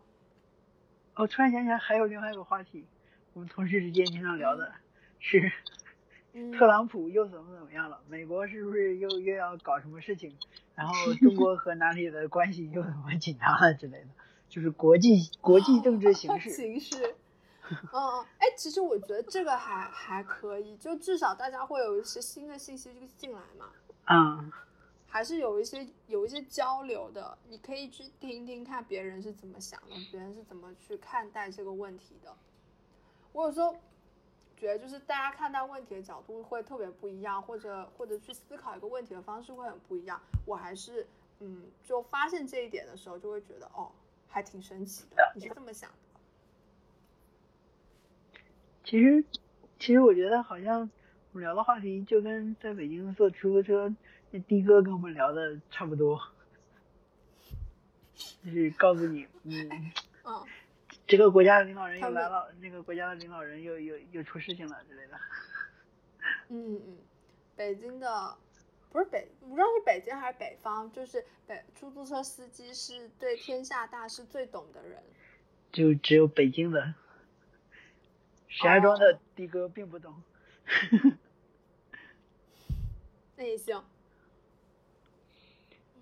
[1.14, 2.87] 我突然想起来还有另外一个话题，
[3.34, 4.72] 我们同事之间经常聊的
[5.18, 5.50] 是
[6.56, 10.37] 特朗普又怎么怎么样了，美国是不是又又要搞什么事情，
[10.74, 14.08] 然后中 国和哪里的关系又怎么紧张了之类的，
[14.48, 16.50] 就是国际国际政治形势。
[16.50, 16.96] 形势。
[17.70, 23.66] 嗯嗯，哎，其实我觉得这个还还可以，就至少大家会有一些新的信息就进来嘛。
[24.06, 24.50] 嗯，
[25.09, 32.37] 还是有一些有一些交流的，你可以去听听看别人是怎么想的，别人是怎么去看待这个问题的。
[33.33, 33.75] 我有时候
[34.57, 40.21] 觉得，就是大家看待问题的角度会特别不一样，或者或者去思考一个问题的方式会很不一样。
[40.44, 41.07] 我还是
[41.40, 43.90] 嗯，就发现这一点的时候，就会觉得哦，
[44.29, 45.33] 还挺神奇的。
[45.35, 45.97] 你是这么想的？
[48.85, 49.25] 其实，
[49.79, 50.81] 其实我觉得好像
[51.33, 53.94] 我们聊的话题就跟在北京坐出租车
[54.30, 56.20] 的哥跟我们聊的差不多，
[58.44, 59.92] 就是告诉你，嗯，
[60.24, 60.46] 嗯，
[61.06, 65.18] 这个国家的领导人又来了，那个国家的领导人又又又出事情了之类的。
[66.48, 66.98] 嗯嗯，
[67.56, 68.36] 北京的
[68.90, 75.02] 不是北，不知道是北京还是北方，就是北出租车司机是对天下大事最懂的人，
[75.72, 76.94] 就只有北京的。
[78.50, 80.22] 石家庄的的哥并不懂，
[83.36, 83.84] 内向。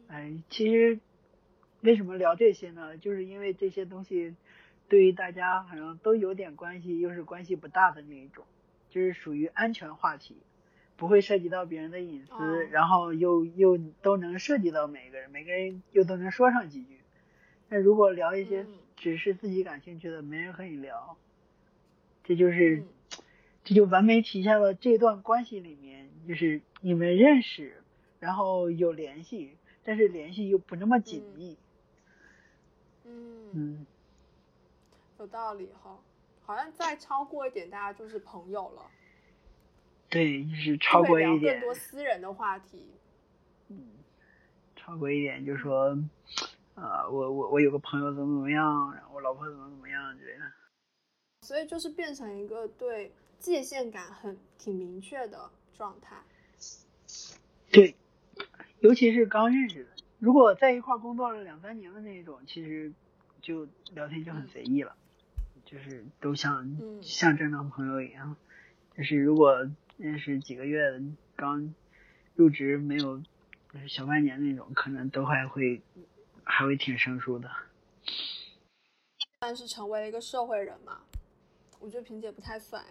[0.09, 1.01] 哎，其实
[1.81, 2.97] 为什么聊这些呢？
[2.97, 4.35] 就是因为这些东西
[4.89, 8.45] 对于大家好像都有点关系，又是关系不大的那一种，
[8.91, 10.37] 就是属于安全话题，
[10.97, 16.99] 不会涉及到别人的隐私，哦然后又又都能涉及到每个人，每个人又都能说上几句。
[17.69, 21.17] 那如果聊一些嗯只是自己感兴趣的，没人和你聊，
[22.25, 22.77] 这就是。
[22.77, 22.89] 嗯
[23.69, 27.83] 这就完美体现了这段关系里面，就是你们认识，
[28.21, 31.57] 然后有联系，但是联系又不那么紧密。
[33.05, 33.87] 嗯，嗯，
[35.21, 35.97] 有道理哈。
[36.45, 38.83] 好像再超过一点，大家就是朋友了，
[40.09, 42.91] 对，就是超过一点，更多私人的话题。
[43.69, 43.89] 嗯
[44.77, 45.99] 超过一点，就是说，
[46.75, 50.45] 呃，我我我有个朋友怎么怎么样，然后我老婆怎么怎么样之类的。
[51.43, 56.17] 所以就是变成一个对界限感很挺明确的状态。
[57.73, 57.95] 对，
[58.87, 62.93] 尤其是刚认识的，如果在一块儿工作了两三年的那种，其实
[63.43, 64.95] 就聊天就很随意了，
[65.65, 68.37] 就是都像、嗯像正常朋友一样。
[68.97, 71.03] 就是如果认识几个月，
[71.35, 71.75] 刚
[72.37, 73.21] 入职没有
[73.89, 75.83] 小半年那种，可能都还会
[76.45, 77.51] 还会挺生疏的。
[79.41, 81.01] 算是成为了一个社会人嘛，
[81.81, 82.85] 我觉得萍姐不太算。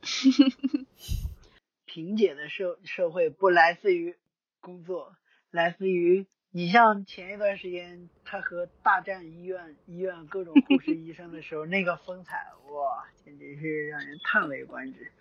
[1.84, 4.16] 萍姐的社社会不来自于
[4.60, 5.14] 工作，
[5.52, 15.12] 来自于你像前一段时间他和大战医院医院各种护士医生的时候，那个风采，哇，简直是让人叹为观止。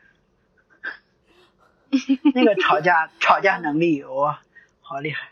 [2.33, 4.41] 那个吵架吵架能力，哇，
[4.79, 5.29] 好厉害。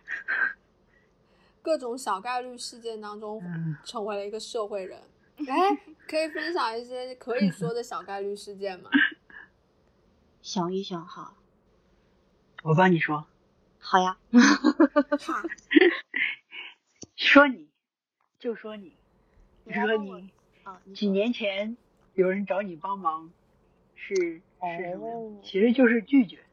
[1.63, 5.01] 各种小概率事件当中嗯，成为了一个社会人。
[5.37, 5.77] 哎，
[6.09, 8.89] 可以分享一些可以说的小概率事件吗？
[10.41, 11.35] 想一想哈，
[12.63, 13.25] 我帮你说，
[13.79, 15.43] 好呀，哈，
[17.15, 17.67] 说你，
[18.37, 18.95] 就说你，
[19.63, 20.29] 你说你
[20.63, 21.75] 啊，几年前
[22.13, 23.31] 有人找你帮忙，
[23.95, 25.07] 是是什么？
[25.07, 25.41] 哦。
[25.43, 26.43] 其实就是拒绝，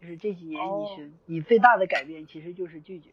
[0.00, 3.10] 就是这几年你是、你最大的改变，其实就是拒绝。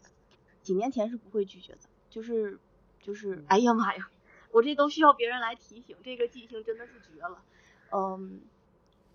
[0.62, 2.60] 几年前是不会拒绝的，就是
[3.02, 4.10] 就是，哎呀妈呀，
[4.52, 7.43] 我这都需要别人来提醒，这个记性真的是绝了。
[7.91, 8.41] 嗯，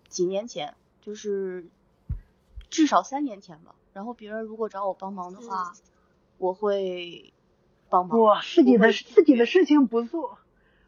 [0.09, 1.65] 几年前就是
[2.69, 5.73] 至少三年前吧，然后别人如果找我帮忙的话，
[6.37, 7.33] 我会
[7.89, 8.19] 帮忙。
[8.19, 10.37] 我，自己的自己的事情不做，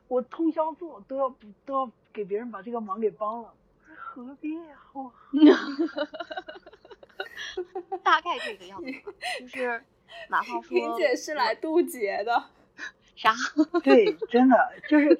[0.08, 3.54] 我通宵做都要不都要给别人把这个忙给帮了，
[3.96, 5.12] 何必呀、我
[8.04, 8.92] 大概这个样子，
[9.42, 9.84] 就是
[10.30, 12.46] 哪怕 说萍姐是来渡劫的，
[13.16, 13.34] 啥？
[13.84, 15.16] 对，真的就是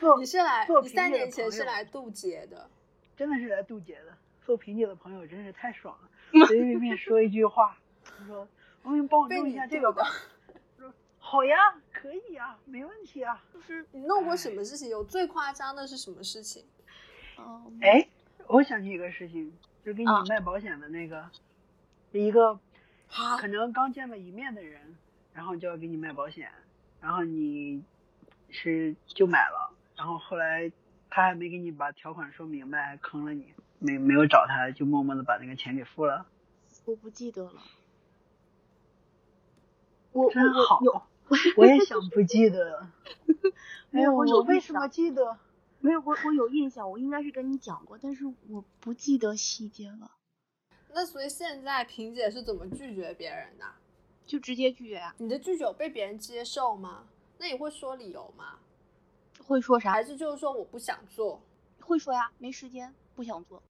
[0.00, 2.68] 做你是来做你三萍姐的年前是来渡劫的。
[3.16, 4.16] 真的是来渡劫的。
[4.46, 6.08] 做萍姐的朋友真是太爽了，
[6.46, 8.46] 随随便便说一句话，他说
[8.82, 10.02] 我给你帮我弄一下这个吧。
[10.76, 11.56] 我说好呀，
[11.92, 13.42] 可以呀，没问题啊。
[13.52, 14.88] 就是你弄过什么事情？
[14.88, 16.64] 有最夸张的是什么事情？
[17.36, 18.08] 哦，哎，
[18.46, 19.52] 我想起一个事情，
[19.84, 21.30] 就给你啊卖保险的那个，
[22.12, 22.58] 一个
[23.12, 24.96] 啊可能刚见了一面的人，
[25.32, 26.50] 然后就要给你卖保险，
[27.00, 27.82] 然后你
[28.50, 30.70] 是就买了，然后后来
[31.10, 36.26] 他还没给你把条款说明白，还坑了你，没没有找他，就默默的把那个钱给付了，
[36.84, 37.62] 我不记得了。
[40.12, 41.02] 我真我好我，
[41.56, 42.92] 我也想不记得了。
[43.92, 45.38] 哎呦，我有我为什么记得？
[45.80, 50.10] 没有我我有印象，我应该是跟你讲过，但是我不记得细节了，
[50.92, 53.64] 那所以现在萍姐是怎么拒绝别人的？
[54.26, 57.06] 就直接拒绝啊、你的拒绝有被别人接受吗？
[57.38, 58.58] 那你会说理由吗？
[59.46, 60.02] 会说啥还？
[60.02, 61.40] 是就是说我不想做？
[61.80, 63.60] 会说呀，没时间，不想做。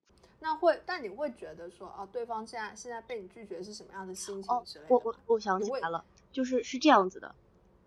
[0.40, 4.84] 那会，但你会觉得说，啊，对方现在现在被你拒绝是什么样的心情哦之类？
[4.90, 7.34] 我我我想起来了，就是是这样子的，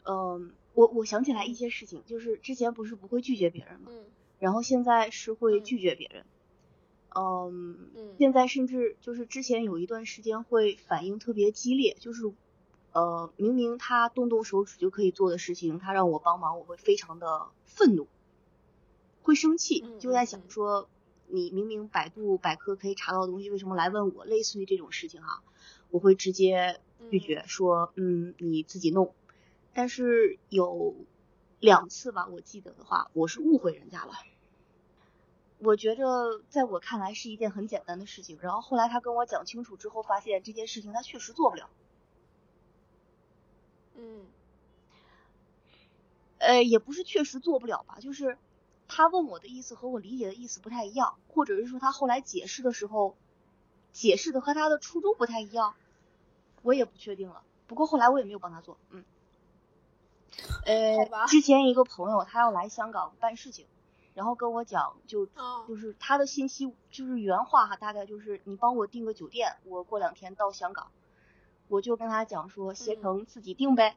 [0.05, 3.91] 嗯，我我想起来一些事情，就是之前不是不会拒绝别人吗？
[3.91, 4.05] 嗯
[4.39, 6.25] 然后现在是会嗯拒绝别人，
[7.15, 12.23] 嗯，嗯现在甚至就是之前有一段时间会反应特别激烈，就是
[12.91, 18.07] 呃，明明他动动手指就可以做的事情，他让我帮忙，我会非常的愤怒，
[19.21, 20.89] 会生气，嗯就在想说，
[21.31, 24.25] 你明明百度百科可以查到的东西，为什么来问我？
[24.25, 25.41] 类似于这种事情哈，
[25.89, 29.13] 我会直接拒绝说，嗯，你自己弄。
[29.73, 30.95] 但是有
[31.59, 34.13] 两次吧，我记得的话，我是误会人家了。
[35.59, 41.69] 我觉着在我看来是一件很简单的事情，然后后来他跟我讲清楚之后，发现这件事情他确实做不了。
[43.95, 44.25] 嗯
[46.39, 48.37] 呃，也不是确实做不了吧，就是
[48.93, 53.15] 他问我的意思和我理解的意思不太一样，或者是说他后来解释的时候，
[53.93, 55.75] 解释的和他的初衷不太一样，
[56.61, 57.41] 我也不确定了。
[57.67, 59.05] 不过后来我也没有帮他做，嗯。
[60.65, 63.65] 呃，之前一个朋友他要来香港办事情，
[64.13, 65.25] 然后跟我讲，就
[65.67, 70.91] 就是他的信息就是原话哈，大概就是你帮我订个酒店，我过两天到香港。
[71.69, 73.95] 我就跟他讲说，携程自己订呗。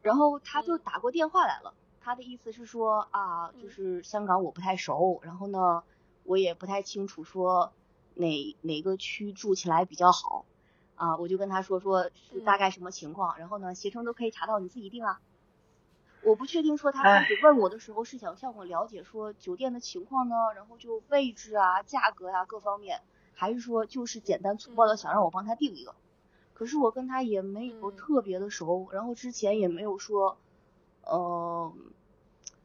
[0.00, 5.82] 然后他就打过电话来了，他的意思是说啊，就是香港我不太熟，然后呢，
[6.24, 7.72] 我也不太清楚说
[8.14, 10.44] 哪哪个区住起来比较好。
[10.96, 15.20] 啊，我就跟他说说是大概什么情况，然后呢，携程都可以查到，你自己定啊。
[16.22, 23.00] 我不确定说他开始问我的时候是想向我了解说酒店的情况呢，然后就位置啊、价格呀各方面，
[23.34, 25.94] 还是说就是简单粗暴的想让我帮他定一个。
[26.52, 30.36] 可是我跟他也没有特别的熟，然后之前也没有说，
[31.06, 31.72] 呃，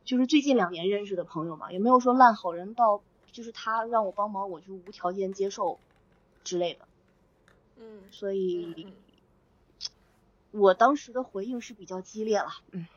[0.03, 5.79] 就是最近两年认识的朋友嘛，也没有说烂好人到就是他让我帮忙我就无条件接受
[6.43, 6.87] 之类的。
[7.77, 8.93] 嗯，所以，
[10.51, 12.87] 我当时的回应是比较激烈了，嗯，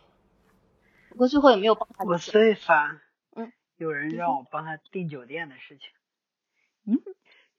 [1.10, 2.04] 不过最后也没有帮他。
[2.04, 3.00] 我最烦，
[3.36, 5.88] 嗯，有人让我帮他订酒店的事情。
[6.84, 6.98] 嗯，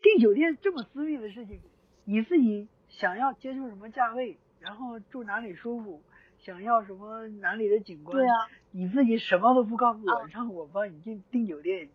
[0.02, 1.62] 订酒店这么私密的事情，
[2.04, 6.02] 你自己想要接受什么价位，然后住哪里舒服，
[6.44, 11.90] 想要什么哪里的景观，对啊，你自己什么都不告诉我，让我帮你订订酒店，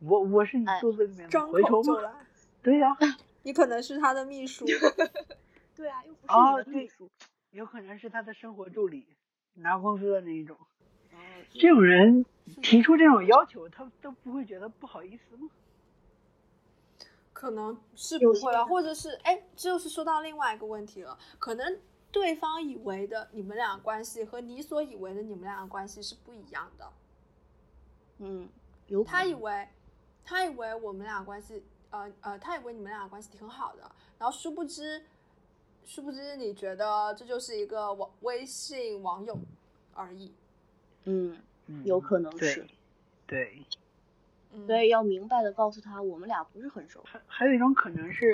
[0.00, 2.12] 我我是你肚子里面的蛔虫吗？
[2.62, 2.88] 对呀。
[3.44, 4.64] 你可能是他的秘书，
[5.76, 7.08] 对啊，又不是你的秘书，
[7.52, 9.06] 有可能是他的生活助理，
[9.54, 10.56] 拿工资的那一种。
[11.50, 12.24] 这种人
[12.62, 15.50] 提出这种要求，他都不会觉得不好意思吗？
[17.32, 21.78] 可能是不会啊，或者是哎，这就是说到另外一个问题了，可能
[22.14, 26.92] 对方以为的你们俩关系和你所以为的你们俩关系是不一样的。
[28.18, 28.48] 嗯，
[28.86, 29.68] 有他以为，
[30.24, 31.64] 他以为我们俩关系。
[31.90, 33.82] 呃呃，他以为你们俩关系挺好的，
[34.16, 35.04] 然后殊不知，
[35.84, 39.36] 殊不知你觉得这就是一个网微信网友
[39.92, 40.32] 而已。
[41.04, 41.36] 嗯，
[41.84, 42.64] 有可能是。
[43.26, 43.66] 对。
[44.66, 47.02] 所以要明白的告诉他，我们俩不是很熟。
[47.04, 48.32] 还还有一种可能是，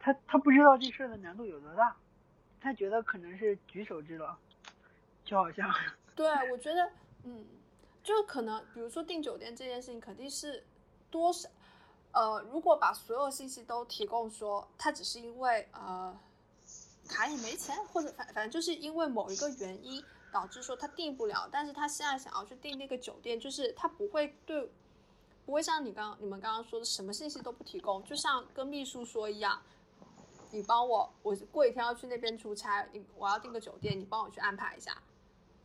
[0.00, 1.96] 他他不知道这事儿的难度有多大，
[2.60, 4.36] 他觉得可能是举手之劳，
[5.24, 5.72] 就好像。
[6.14, 6.90] 对，我觉得，
[7.24, 7.46] 嗯，
[8.02, 10.64] 就可能，比如说订酒店这件事情，肯定是
[11.10, 11.48] 多少。
[12.12, 16.18] 呃，如果把所有信息都提供，说他只是因为呃
[17.08, 24.68] 卡里没钱，或者反反正就是因为某一个原因导致说他订不了，但是他现在想要去订那个酒店，就是他不会对，
[25.46, 29.62] 不会像你刚你们刚刚说的什么信息都不提供，就像跟秘书说一样，
[30.50, 34.96] 你帮我，我过几天要去那边出差，你我要订个酒店，你帮我去安排一下。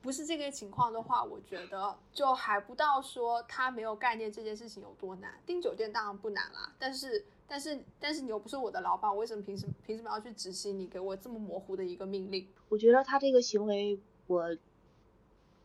[0.02, 5.34] 不是这个情况的话，我觉得就还不到说他没有概念这件事情有多难。
[5.46, 12.48] 订酒店当然不难啦，但是但是但是你又不是我的老板，我为什么凭什么凭什么要去执行你给我这么模糊的一个命令？
[12.70, 14.56] 我觉得他这个行为我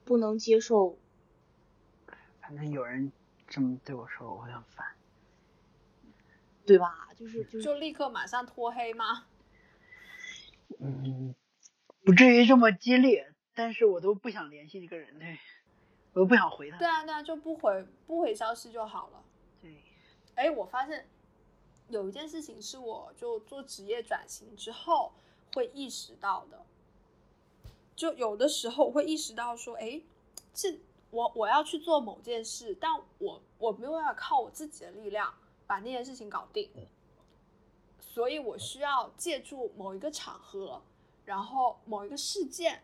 [0.04, 0.96] 不能接受。
[2.40, 3.12] 反正有人
[3.46, 4.86] 这么对我说，我很烦，
[6.64, 7.09] 对吧？
[7.20, 9.26] 就是就就立刻马上拖黑吗？
[10.80, 11.34] 嗯，
[12.02, 13.32] 不至于这么激烈。
[13.52, 15.38] 但是我都不想联系这个人嘞，
[16.14, 16.78] 我都不想回他。
[16.78, 19.22] 对啊，对啊，就不回不回消息就好了。
[19.60, 19.82] 对，
[20.34, 21.06] 哎，我发现
[21.88, 25.12] 有一件事情是我就做职业转型之后
[25.52, 26.64] 会意识到的，
[27.94, 30.00] 就有的时候会意识到说，哎，
[30.54, 30.78] 这
[31.10, 35.34] 我我要去做某件事，但我我没有办法靠我自己的力量
[35.66, 36.70] 把那件事情搞定，
[38.12, 40.82] 所以我需要借助某一个场合，
[41.24, 42.82] 然后某一个事件。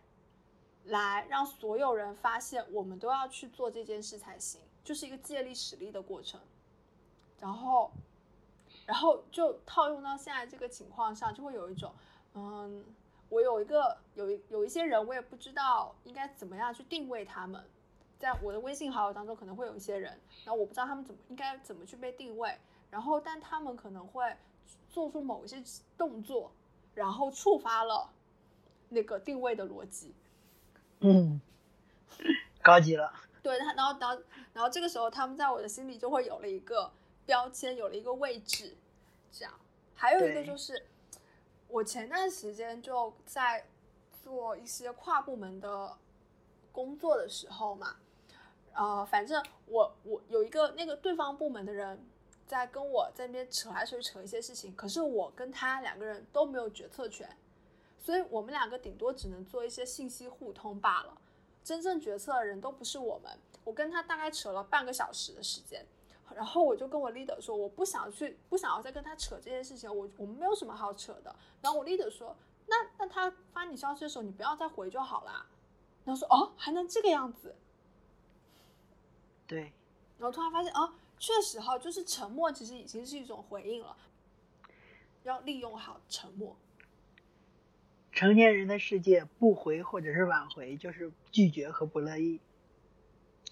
[0.89, 6.41] 来让所有人发现，我们都要去做这件事才行，就是一个借力使力的过程。
[7.41, 7.91] 然后，
[8.87, 11.93] 然后就套用到现在这个情况上，就会有一种，
[12.35, 12.85] 嗯，
[13.29, 17.61] 我有一个有一有一些人，我也不知道应该怎么样去定位他们，
[18.17, 22.57] 在我的微信好友当中可能会有一些人，然后我不知道他们怎么应该怎么去被定位，
[22.93, 24.37] 然后但他们可能会
[24.97, 25.63] 做出某一些
[25.99, 26.51] 动作，
[26.95, 28.09] 然后触发了
[28.89, 30.15] 那个定位的逻辑。
[31.01, 31.39] 嗯，
[32.63, 33.13] 高级了。
[33.43, 34.23] 对他，然后，然后，
[34.55, 36.91] 然后这个时候，他们在我的心里就会有了一个
[37.27, 38.75] 标签，有了一个位置。
[39.31, 39.53] 这样，
[39.95, 40.87] 还有一个就是，
[41.69, 43.67] 我前段时间就在
[44.25, 45.95] 做一些跨部门的
[46.73, 47.97] 工作的时候嘛，
[48.73, 52.03] 呃，反正我我有一个那个对方部门的人
[52.47, 57.37] 在跟我在那边扯来扯去扯一些事情，可是我跟他两个人都没有决策权。
[57.99, 61.19] 所以我们两个顶多只能做一些信息互通罢了，
[61.65, 63.37] 真正决策的人都不是我们。
[63.65, 65.85] 我跟他大概扯了半个小时的时间，
[66.33, 71.35] 然后我就跟我 leader 说，我不想去，不想要再跟他扯这件事情，我我们没有什么好扯的。
[71.61, 72.37] 然后我 leader 说，
[72.67, 75.45] 那那他发你消息的时候，你不要再回就好啦。
[76.05, 77.57] 然后说，哦，还能这个样子？
[79.49, 79.73] 对。
[80.19, 83.97] 然后突然发现，哦，确实哈，就是沉默其实已经是一种回应了，
[85.25, 86.57] 要利用好沉默。
[88.13, 92.41] 成年人的世界，不回或者是挽回，就是拒绝和不乐意。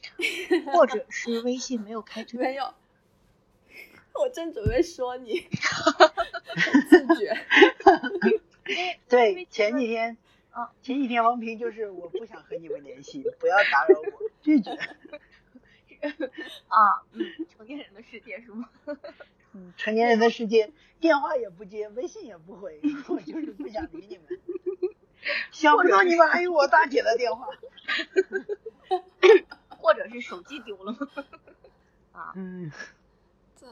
[0.72, 2.74] 或者是微信没有开 通，没有。
[4.14, 5.40] 我正准备说你
[6.88, 7.36] 自觉。
[9.08, 10.16] 对，前几天，
[10.50, 14.70] 啊，前几天王平就是我不想和你们联系，不要打扰我，拒绝。
[16.68, 17.24] 啊，嗯，
[17.57, 18.68] 成年人的世界是吗？
[19.52, 24.26] 嗯，成年人的世界，电话也不接，微信也不回， 我就是不想理你们。
[25.52, 27.46] 想不到你们还有我大姐的电话。
[29.68, 30.98] 或者是手机丢了吗？
[32.12, 32.70] 啊，嗯，
[33.61, 33.68] 对，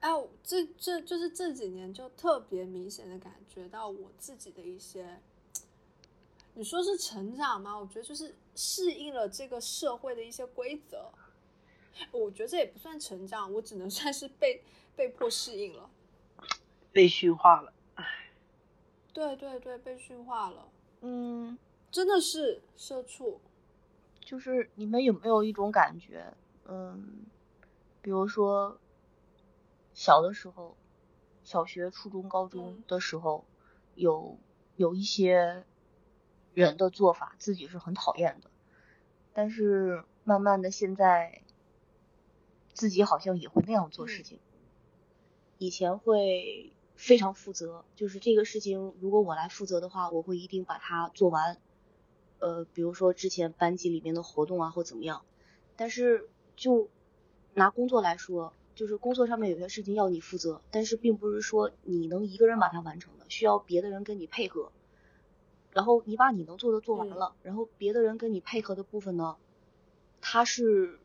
[0.00, 0.10] 哎，
[0.42, 5.18] 这这就是这几年就特别明显的感觉到我自己的一些，
[6.60, 7.74] 你说是成长吗？
[7.74, 11.10] 我觉得就是适应了这个社会的一些规则。
[12.12, 14.62] 我觉得这也不算成长，我只能算是被
[14.94, 15.88] 被迫适应了，
[16.92, 17.72] 被驯化了。
[17.94, 18.04] 唉，
[19.14, 20.68] 对对对，被驯化了。
[21.00, 21.56] 嗯，
[21.90, 23.40] 真的是社畜。
[24.20, 26.34] 就是你们有没有一种感觉，
[26.66, 27.24] 嗯，
[28.02, 28.78] 比如说
[29.94, 30.76] 小的时候，
[31.42, 33.46] 小学、初中、高中的时候，
[33.94, 34.36] 有
[34.76, 35.64] 有一些
[36.54, 38.50] 人的做法自己是很讨厌的，
[39.32, 41.42] 但是慢慢的现在
[42.72, 44.38] 自己好像也会那样做事情。
[45.58, 51.58] 以前会非常负责，就是这个事情如果我来负责的话，我会一定把它做完。
[52.38, 55.26] 呃，比如说之前班级里面的活动啊，或怎么样，
[55.76, 56.88] 但是就
[57.52, 64.72] 拿工作来说，就是工作上面有些事情要你负责，但是并不是说你能一个人把它完成的，需要别的人跟你配合。
[65.72, 69.36] 然后你把你能做的做完了，然后别的人跟你配合的部分呢，
[70.20, 70.98] 他是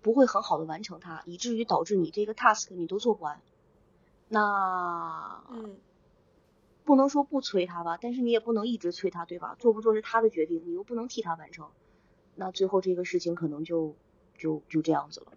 [0.00, 3.40] 不会很好的完成它，以至于导致你这个 task 你都做不完。
[4.28, 5.76] 那嗯。
[6.84, 9.54] 不能说不催他吧，但是你也不能一直催他，对吧？
[9.60, 11.68] 做不做是他的决定，你又不能替他完成，
[12.34, 13.94] 那最后这个事情可能就
[14.36, 15.32] 就就这样子了，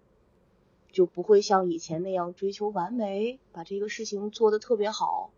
[0.92, 5.30] 就不会像以前那样追求完美，把这个事情做得特别好，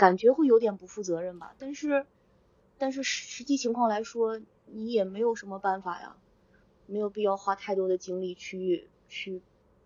[0.00, 1.54] 感觉会有点不负责任吧。
[1.58, 2.06] 但是
[2.78, 6.16] 但是实际情况来说，你也没有什么办法呀，
[6.86, 9.42] 没有必要花太多的精力去去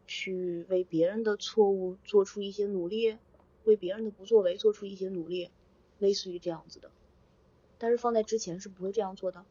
[0.07, 3.19] 去为别人的错误做出一些努力。
[3.65, 5.51] 为别人的不作为做出一些努力，
[5.99, 6.91] 类似于这样子的，
[7.79, 9.47] 但是放在之前是不会这样做的，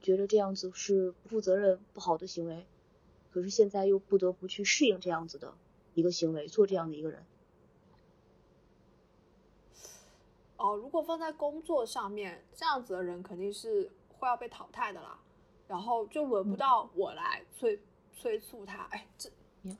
[0.00, 2.66] 觉得这样子是不负责任、不好的行为，
[3.30, 5.54] 可是现在又不得不去适应这样子的
[5.94, 7.24] 一个行为，做这样的一个人。
[10.64, 15.18] 哦，如果放在工作上面，这样子的人肯定是会要被淘汰的啦，
[15.68, 17.78] 然后就轮不到我来催
[18.14, 18.84] 催促他。
[18.84, 19.30] 哎，这。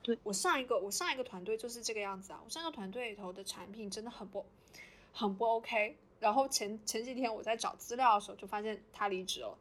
[0.02, 4.44] 对我上一个我上一个团队就是这个样子啊，我上个团队里头的产品真的很不
[5.12, 5.96] 很不 OK。
[6.20, 9.58] 然后前前几天我在找资料的时候就发现他离职了。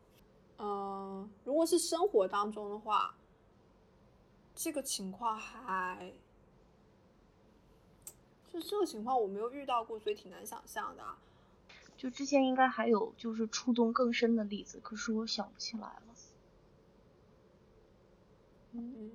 [0.59, 3.15] 嗯，如果是生活当中的话，
[4.55, 6.13] 这个情况还
[8.53, 11.03] 就这个情况我没有遇到过，所以挺难想象的。
[11.97, 16.03] 就之前应该还有就是触动更深的例子，可是我想不起来了。
[18.73, 19.11] 嗯。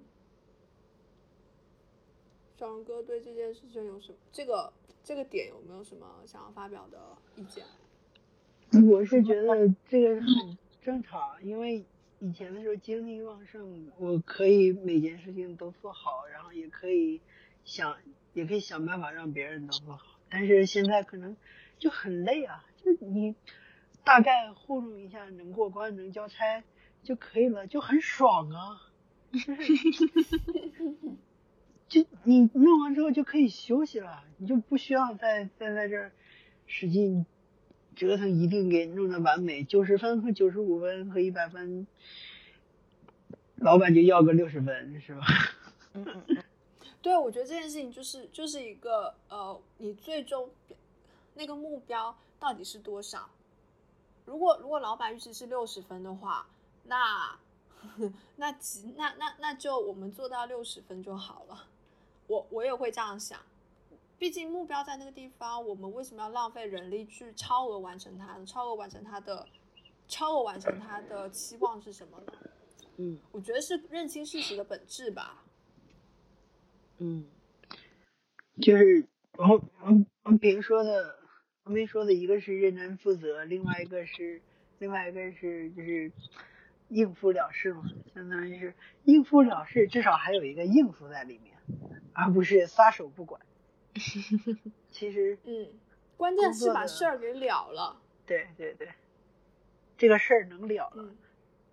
[2.56, 4.72] 小荣哥对这件事情有什么这个
[5.04, 7.64] 这个点有没有什么想要发表的意见？
[8.90, 11.84] 我是觉得这个很正常，因为
[12.18, 17.20] 以前的时候精力旺盛，我可以每件事情都做好，然后也可以
[17.64, 17.96] 想
[18.32, 20.18] 也可以想办法让别人能做好。
[20.28, 21.36] 但是现在可能
[21.78, 23.34] 就很累啊，就你
[24.04, 26.62] 大概糊弄一下能过关能交差
[27.02, 28.82] 就可以了，就很爽啊。
[31.88, 36.12] 就你弄完之后就可以休息了，你就不需要再再在这儿
[36.66, 37.24] 使劲
[37.96, 39.64] 折腾，一定给弄得完美。
[39.64, 41.86] 九十分和九十五分和一百分，
[43.56, 45.24] 老板就要个六十分，是吧？
[47.00, 50.50] 对，我觉得这件事情就是就是一个呃，你最终
[51.34, 53.30] 那个目标到底是多少？
[54.24, 56.46] 如果如果老板预期是六十分的话，
[56.84, 57.38] 那
[58.36, 61.66] 那几那那那就我们做到六十分就好了。
[62.26, 63.40] 我我也会这样想，
[64.18, 68.38] 毕竟目标在那个地方，我们为什么要浪费人力去超额完成它？
[68.44, 69.46] 超额完成它的，
[70.08, 72.32] 超额完成它的期望是什么呢？
[72.96, 75.44] 嗯我觉得是认清事实的本质吧。
[76.98, 77.26] 嗯
[78.60, 81.16] 就是王王王平说的，
[81.64, 84.42] 王平说的一个是认真负责，另外一个是
[84.78, 86.10] 另外一个是就是
[86.88, 87.84] 应付了事嘛，
[88.14, 88.74] 相当于是
[89.04, 91.54] 应付了事，至少还有一个应付在里面，
[92.12, 93.40] 而不是撒手不管。
[94.90, 95.68] 其实嗯，
[96.16, 98.00] 关键是把事儿给了了。
[98.26, 98.88] 对对对，
[99.96, 101.16] 这个事儿能了了，嗯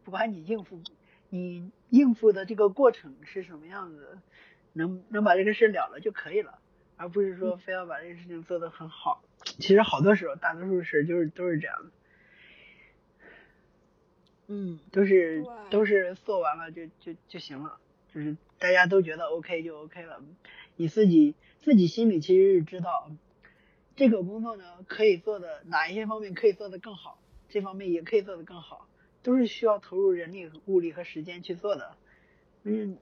[0.03, 0.79] 不管你应付
[1.29, 4.19] 你应付的这个过程是什么样子，
[4.75, 6.59] 能能把这个事了了就可以了，
[6.97, 9.23] 而不是说非要把这个事情做得很好。
[9.45, 11.91] 其实好多时候，大多数事就是都是这样的，
[14.47, 17.79] 嗯都是都是做完了就就就行了，
[18.13, 20.21] 就是大家都觉得 OK 就 OK 了。
[20.75, 23.09] 你自己自己心里其实是知道，
[23.95, 27.17] 这个工作呢可以做的哪一些方面可以做得更好，
[27.47, 28.89] 这方面也可以做得更好，
[29.23, 31.95] 都是需要投入人力、物力和时间去做的。
[32.63, 32.97] 嗯，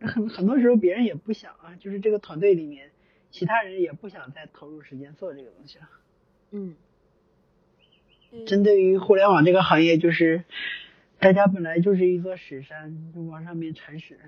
[0.00, 2.90] 很 很多时候别人也不想啊，就是这个团队里面
[3.30, 5.88] 其他人也不想再投入时间做这个东西了。
[6.50, 6.76] 嗯
[8.32, 10.44] 嗯，针对于互联网这个行业，就是
[11.18, 14.18] 大家本来就是一座屎山，就往上面铲屎，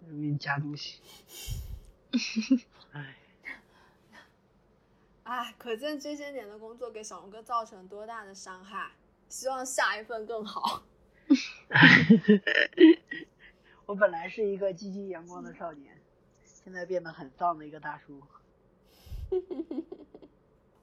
[0.00, 1.00] 上面加东西。
[2.92, 3.16] 哎，
[5.24, 8.92] 哎，可见这些年的工作给小龙哥造成多大的伤害。
[9.28, 10.84] 希望下一份更好。
[13.86, 16.00] 我本来是一个积极阳光的少年，
[16.42, 18.18] 现在变得很丧的一个大叔。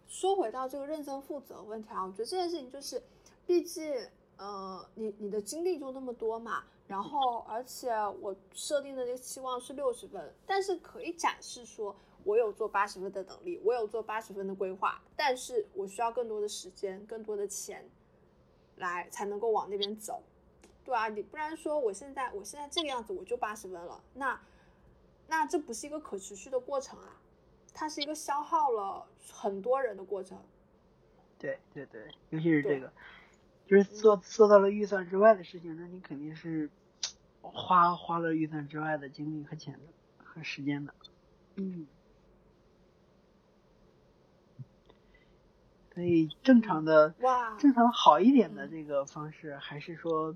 [0.08, 3.02] 说回到这个认真负责问题啊，我觉得这件事情就是，
[3.48, 3.92] 毕竟，
[4.38, 7.90] 呃，你你的精力就那么多嘛，然后而且
[8.20, 17.90] 我设定的这个期望是六十分，但是可以展示说我有做八十分的能力，我有做八十分的规划，但是我需要更多的时间、更多的钱，
[18.76, 20.22] 来才能够往那边走。
[20.92, 24.38] 对啊，你不然说我现在我现在这个样子我就八十分了，那
[25.30, 27.16] 那这不是一个可持续的过程啊。
[27.74, 30.38] 它是一个消耗了很多人的过程。
[31.40, 32.92] 对对对，尤其是这个，
[33.66, 36.70] 就是做做到了预算之外的事情，那你肯定是
[37.42, 40.94] 花花了预算之外的精力和钱的和时间的。
[41.56, 41.88] 嗯
[45.94, 50.36] 所以正常的哇，正常好一点的嗯这个方式，还是说，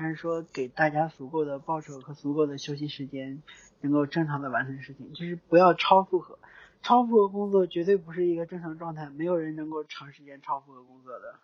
[0.00, 3.42] 还是说给大家足够的报酬和足够的休息时间，
[3.82, 6.38] 能够正常的完成事情，就是不要超负荷。
[6.80, 11.38] 超负荷工作绝对不是一个正常状态，没有人能够长时间超负荷工作的。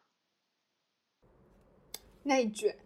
[2.22, 2.78] 内卷。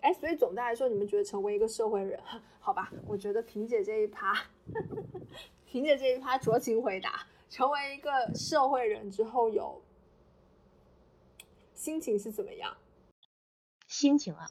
[0.00, 2.18] 哎，所以总的来说，你们觉得成为一个社会人，
[2.60, 2.90] 好吧？
[3.06, 4.32] 我觉得萍姐这一趴，
[5.66, 9.82] 萍姐这一趴酌情回答，成为一个社会人之后有
[11.74, 12.74] 心情是怎么样？
[13.88, 14.48] 心情啊，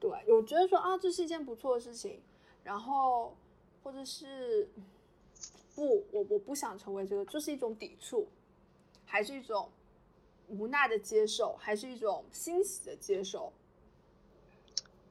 [0.00, 2.22] 对，我觉得说啊，这是一件不错的事情，
[2.62, 3.36] 然后
[3.82, 4.68] 或者是
[5.74, 8.28] 不，我我不想成为这个，就是一种抵触，
[9.04, 9.70] 还是一种
[10.48, 13.52] 无奈的接受，还是一种欣喜的接受？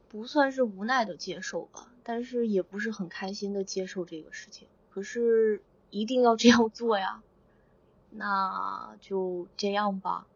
[0.07, 4.67] 不算是无奈的接受吧，但是也不是很开心的接受这个事情。
[4.89, 7.21] 可是一定要这样做呀，
[8.11, 10.27] 那就这样吧。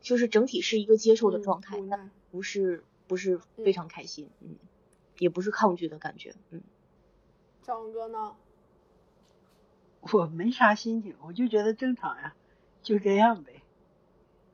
[0.00, 1.78] 就是整体是一个接受的嗯状态。
[2.30, 4.54] 不是不是非常开心，嗯，
[5.18, 6.62] 也不是抗拒的感觉，嗯。
[7.66, 8.36] 小龙哥呢？
[10.12, 12.34] 我没啥心情，我就觉得正常呀，
[12.82, 13.62] 就这样呗，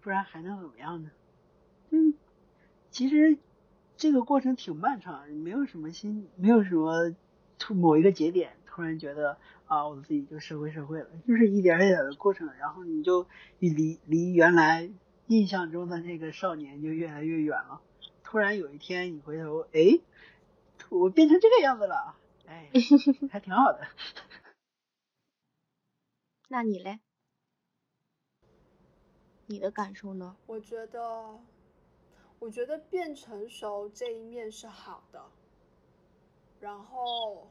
[0.01, 1.11] 不然还能怎么样呢？
[1.91, 2.15] 嗯，
[2.91, 3.39] 其实
[3.97, 7.15] 这个过程挺漫长，没有什么心，没有什么
[7.59, 13.27] 突某一个节点突然觉得啊，我自己就社会社会了，就是一点一点的过程，然后你就
[13.59, 14.91] 离离原来
[15.29, 17.81] 印象中的那个少年就越来越远了。
[18.23, 20.01] 突然有一天你回头，哎，
[20.91, 22.17] 我变成这个样子了，
[22.47, 22.71] 哎，
[23.31, 23.87] 还挺好的。
[26.49, 27.01] 那你嘞？
[29.47, 30.37] 你的感受呢？
[30.47, 31.41] 我觉得，
[32.39, 35.25] 我觉得变成熟这一面是好的，
[36.61, 37.51] 然后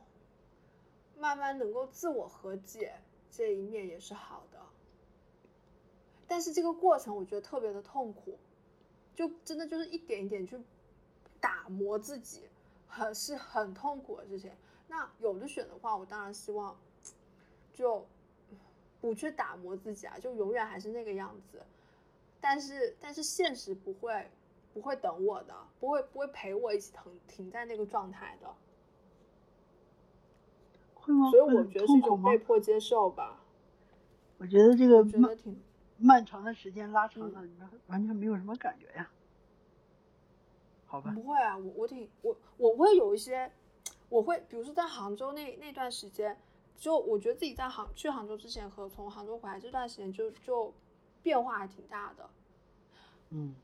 [1.17, 3.01] 慢慢能够自我和解
[3.31, 4.54] 这一面也是好的。
[6.27, 8.37] 但是这个过程我觉得特别的痛苦，
[9.15, 10.59] 就真的就是一点一点去
[11.39, 12.41] 打磨自己，
[12.87, 14.51] 很是很痛苦的事情。
[14.87, 16.75] 那有的选的话，我当然希望
[17.73, 18.05] 就
[19.01, 21.61] 不去打磨自己啊，就永远还是那个样子。
[22.39, 24.29] 但是但是现实不会
[24.73, 28.53] 不会等我的，不会不会陪我一起停停在那个状态的，
[30.93, 31.29] 会吗？
[31.31, 32.37] 所以我觉得是一种被？
[32.37, 33.41] 迫接受吧。
[34.37, 35.59] 我觉得这个我觉得挺
[35.97, 39.09] 漫长的时间拉长了，嗯你完全没有什么感觉呀。
[40.85, 43.51] 好吧，不会啊，我我挺我我会有一些，
[44.09, 46.39] 我会比如说在杭州那那段时间，
[46.75, 50.73] 就我觉得自己在杭去杭州之前和从杭州回来这段时间就就
[51.21, 52.29] 变化还挺大的。
[53.29, 53.55] 嗯，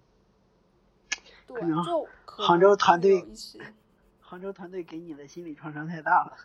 [1.48, 3.26] 对可能，就可杭州团队
[4.20, 6.38] 杭州团队给你的心理创伤太大了。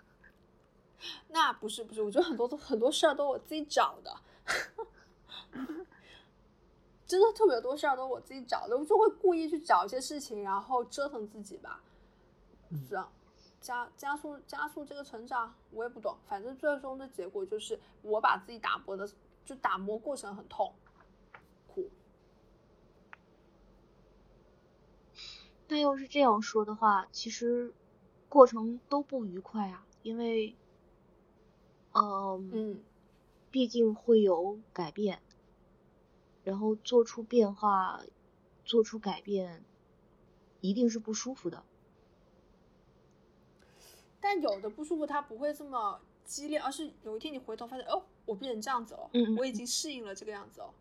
[1.28, 4.14] 那不是不是，我觉得很多都很多事儿都我自己找的，
[7.06, 11.82] 真的特别多事儿都我自己找的，我就会故意去找一些事情，然后折腾自己吧，
[12.88, 13.12] 是啊
[13.60, 19.08] 加加速加速这个成长，我也不懂，反正最终的结果就是我把自己打磨的，
[19.44, 20.74] 就打磨过程很痛
[21.68, 21.88] 苦。
[25.68, 27.72] 那要是这样说的话，其实
[28.28, 30.54] 过程都不愉快啊，因为，
[31.92, 32.84] 嗯，嗯
[33.50, 35.20] 毕竟会有改变，
[36.46, 38.00] 然后做出变化，
[38.64, 39.64] 做出改变，
[40.60, 41.64] 一定是不舒服的。
[44.20, 50.72] 但有的不舒服它不会这么激烈，而是有一天你回头发现，哦，我变成这样子了，嗯嗯我已经适应了这个样子了。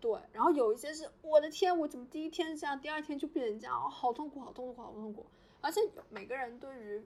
[0.00, 5.26] 对，然后有一些是我的天，我怎么第一天是这样，第二天就变成这样，哦，好痛苦，好痛苦，好痛苦。
[5.60, 7.04] 而且每个人对于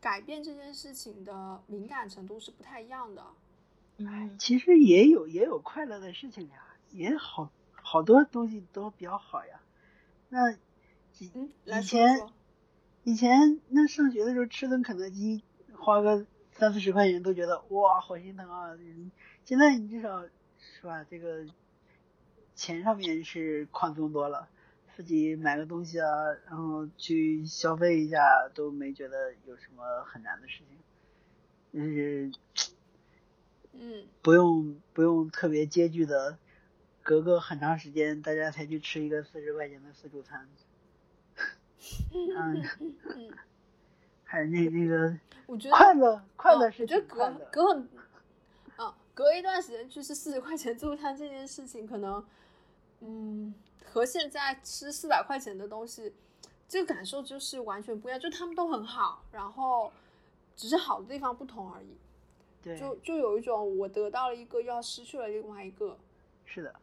[0.00, 3.22] 改变这件事情的敏感程度是不太一样的。
[3.98, 9.60] 嗯，其实也有也有快乐的事情呀，也好好多东西都比较好呀。
[10.28, 10.52] 那
[11.18, 11.30] 以
[11.64, 12.20] 以前。
[13.04, 18.74] 以前那上学的时候吃顿肯德基，花个三四十块钱都觉得哇好心疼啊。
[18.74, 19.10] 嗯
[19.46, 20.22] 现在你至少
[20.58, 21.46] 是吧，这个
[22.54, 24.46] 钱上面是宽松多了，
[24.94, 26.08] 自己买个东西啊，
[26.50, 28.20] 然后去消费一下
[28.54, 30.62] 都没觉得有什么很难的事
[31.72, 32.30] 情，就是
[33.72, 36.36] 嗯不用不用特别拮据的，
[37.08, 40.46] 隔个很长时间大家才去吃一个四十块钱的自助餐。
[42.12, 42.62] 嗯，
[43.16, 43.32] 嗯，
[44.24, 47.88] 还有那那个我觉得快乐快嗯乐是我觉得隔隔很，
[48.76, 52.22] 啊，隔一段时间去吃四十块钱自助餐这件事情，可能，
[53.00, 53.54] 嗯，
[53.86, 56.12] 和现在吃四百块钱的东西，
[56.68, 58.20] 这个感受就是完全不一样。
[58.20, 59.90] 就他们都很好，然后
[60.54, 61.96] 只是好的地方不同而已。
[62.62, 65.96] 对，就就有一种我得到了一个，又要失去了另外一个，
[66.44, 66.74] 是的，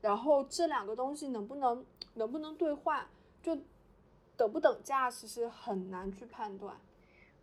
[0.00, 1.84] 然后这两个东西能不能
[2.14, 3.06] 能不能兑换，
[3.42, 3.58] 就
[4.36, 6.76] 等不等价，其实很难去判断。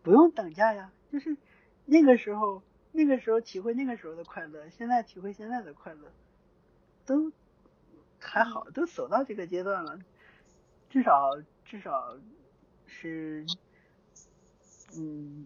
[0.01, 1.37] 不用等价呀，就是
[1.85, 6.11] 那个时候那个时候体会那个时候的快乐，现在体会现在的快乐，
[7.05, 7.31] 都
[8.19, 9.99] 还好，都走到这个阶段了，
[10.89, 11.31] 至少
[11.63, 12.17] 至少
[12.87, 13.45] 是
[14.95, 15.45] 嗯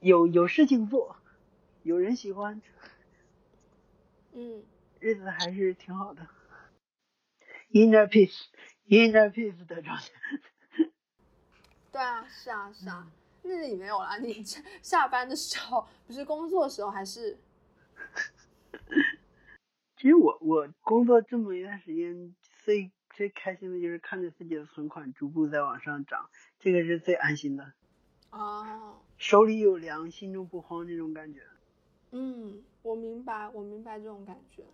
[0.00, 1.16] 有有事情做，
[1.82, 2.60] 有人喜欢，
[4.32, 4.62] 嗯。
[5.00, 6.26] 日子还是挺好的。
[7.72, 10.04] Inner peace，inner peace 的状态。
[11.92, 13.10] 对啊，是啊，是啊，
[13.42, 14.16] 那你没有啦。
[14.18, 17.38] 你下下班的时候，不是工作的时候，还是
[19.96, 22.34] 其实我我工作这么一段时间，
[22.64, 27.72] 最最开心的就是看着自己的存款逐步在往上涨，这个是最安心的，
[28.30, 31.42] 哦，手里有粮，心中不慌这种感觉。
[32.12, 34.64] 嗯，我明白，我明白这种感觉。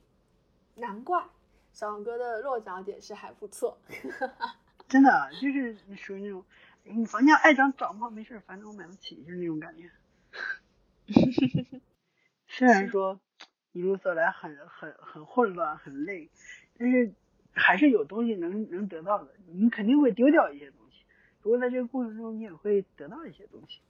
[0.77, 1.25] 难怪
[1.73, 3.79] 小王哥的落脚点是还不错。
[4.89, 6.45] 真的就是属于那种，
[6.87, 9.91] 哎你房价爱涨涨吧，没事儿，反正我买不起，就是那种感觉。
[12.47, 13.21] 虽然说
[13.73, 16.31] 一路走来很很很混乱，很累，
[16.79, 17.13] 但是
[17.53, 19.35] 还是有东西能能得到的。
[19.47, 21.05] 你肯定会丢掉一些东西，
[21.43, 23.81] 不过在这个过程中，你也会得到一些东西。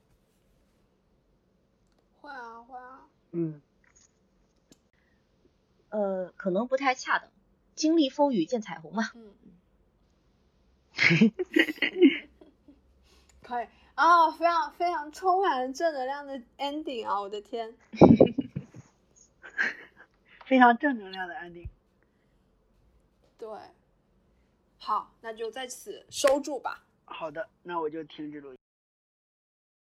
[2.19, 3.07] 会啊，会啊。
[3.31, 3.61] 嗯，
[5.89, 7.29] 呃，可能不太恰当。
[7.75, 9.11] 经历风雨见彩虹嘛。
[9.15, 9.33] 嗯，
[13.43, 17.21] 可以啊，非常非常充满了正能量的 ending 啊！
[17.21, 17.75] 我的天，
[20.45, 21.67] 非常正能量的 ending。
[23.37, 23.47] 对，
[24.79, 26.83] 好，那就在此收住吧。
[27.05, 28.56] 好的，那我就停止录音。